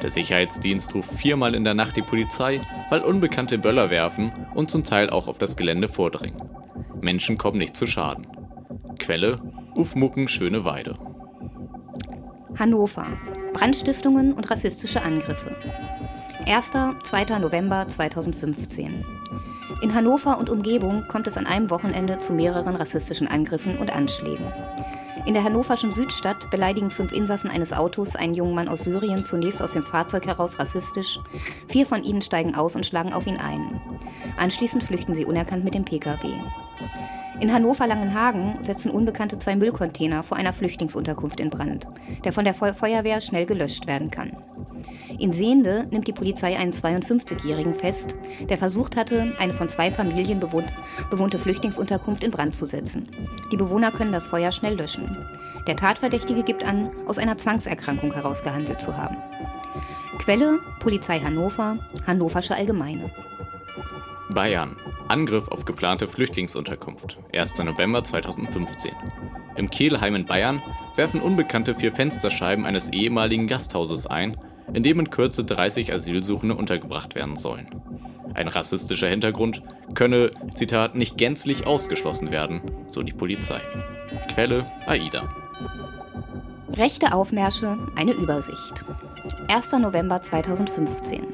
[0.01, 4.85] Der Sicherheitsdienst ruft viermal in der Nacht die Polizei, weil Unbekannte Böller werfen und zum
[4.85, 6.41] Teil auch auf das Gelände vordringen.
[7.01, 8.29] Menschen kommen nicht zu Schaden.
[9.01, 9.35] Quelle
[9.75, 10.95] Ufmucken Schöne Weide.
[12.57, 13.07] Hannover.
[13.55, 15.57] Brandstiftungen und rassistische Angriffe.
[16.47, 16.71] 1.
[17.03, 17.41] 2.
[17.41, 19.05] November 2015.
[19.83, 24.47] In Hannover und Umgebung kommt es an einem Wochenende zu mehreren rassistischen Angriffen und Anschlägen.
[25.27, 29.61] In der hannoverschen Südstadt beleidigen fünf Insassen eines Autos einen jungen Mann aus Syrien zunächst
[29.61, 31.19] aus dem Fahrzeug heraus rassistisch.
[31.67, 33.81] Vier von ihnen steigen aus und schlagen auf ihn ein.
[34.37, 36.29] Anschließend flüchten sie unerkannt mit dem Pkw.
[37.41, 41.89] In Hannover-Langenhagen setzen Unbekannte zwei Müllcontainer vor einer Flüchtlingsunterkunft in Brand,
[42.25, 44.37] der von der Feuerwehr schnell gelöscht werden kann.
[45.19, 48.17] In Sehende nimmt die Polizei einen 52-Jährigen fest,
[48.49, 53.09] der versucht hatte, eine von zwei Familien bewohnte Flüchtlingsunterkunft in Brand zu setzen.
[53.51, 55.17] Die Bewohner können das Feuer schnell löschen.
[55.67, 59.17] Der Tatverdächtige gibt an, aus einer Zwangserkrankung heraus gehandelt zu haben.
[60.19, 63.11] Quelle Polizei Hannover, Hannoversche Allgemeine.
[64.33, 64.77] Bayern.
[65.09, 67.59] Angriff auf geplante Flüchtlingsunterkunft, 1.
[67.59, 68.93] November 2015.
[69.57, 70.63] Im Kehlheim in Bayern
[70.97, 74.37] werfen Unbekannte vier Fensterscheiben eines ehemaligen Gasthauses ein,
[74.73, 77.69] in dem in Kürze 30 Asylsuchende untergebracht werden sollen.
[78.35, 79.63] Ein rassistischer Hintergrund
[79.95, 83.61] könne, Zitat, nicht gänzlich ausgeschlossen werden, so die Polizei.
[84.33, 85.29] Quelle AIDA.
[86.75, 88.85] Rechte Aufmärsche, eine Übersicht.
[89.49, 89.73] 1.
[89.73, 91.27] November 2015.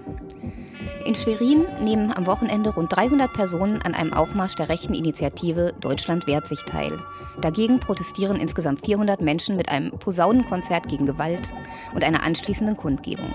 [1.08, 6.26] In Schwerin nehmen am Wochenende rund 300 Personen an einem Aufmarsch der rechten Initiative Deutschland
[6.26, 6.98] wehrt sich teil.
[7.40, 11.48] Dagegen protestieren insgesamt 400 Menschen mit einem Posaunenkonzert gegen Gewalt
[11.94, 13.34] und einer anschließenden Kundgebung.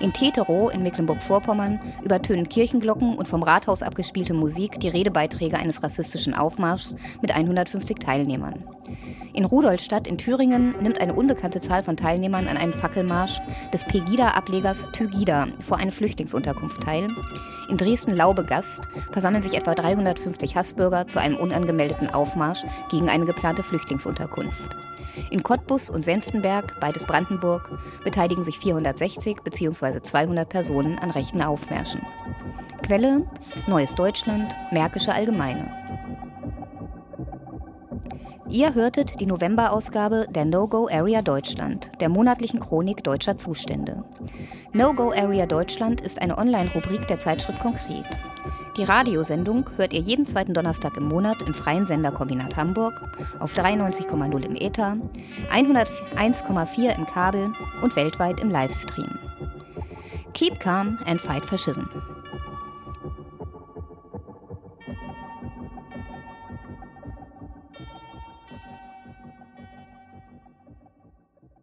[0.00, 6.34] In Teterow in Mecklenburg-Vorpommern übertönen Kirchenglocken und vom Rathaus abgespielte Musik die Redebeiträge eines rassistischen
[6.34, 8.64] Aufmarschs mit 150 Teilnehmern.
[9.32, 13.40] In Rudolstadt in Thüringen nimmt eine unbekannte Zahl von Teilnehmern an einem Fackelmarsch
[13.72, 17.08] des Pegida-Ablegers Tygida vor eine Flüchtlingsunterkunft teil.
[17.68, 24.87] In Dresden-Laube-Gast versammeln sich etwa 350 Hassbürger zu einem unangemeldeten Aufmarsch gegen eine geplante Flüchtlingsunterkunft.
[25.30, 27.70] In Cottbus und Senftenberg, beides Brandenburg,
[28.04, 30.00] beteiligen sich 460 bzw.
[30.02, 32.02] 200 Personen an rechten Aufmärschen.
[32.84, 33.26] Quelle:
[33.66, 35.70] Neues Deutschland, Märkische Allgemeine.
[38.50, 44.04] Ihr hörtet die Novemberausgabe der No-Go Area Deutschland, der monatlichen Chronik deutscher Zustände.
[44.72, 48.06] No-Go Area Deutschland ist eine Online-Rubrik der Zeitschrift Konkret.
[48.78, 52.94] Die Radiosendung hört ihr jeden zweiten Donnerstag im Monat im freien Senderkombinat Hamburg
[53.40, 54.96] auf 93,0 im Ether,
[55.52, 57.52] 101,4 im Kabel
[57.82, 59.18] und weltweit im Livestream.
[60.32, 61.88] Keep calm and fight fascism.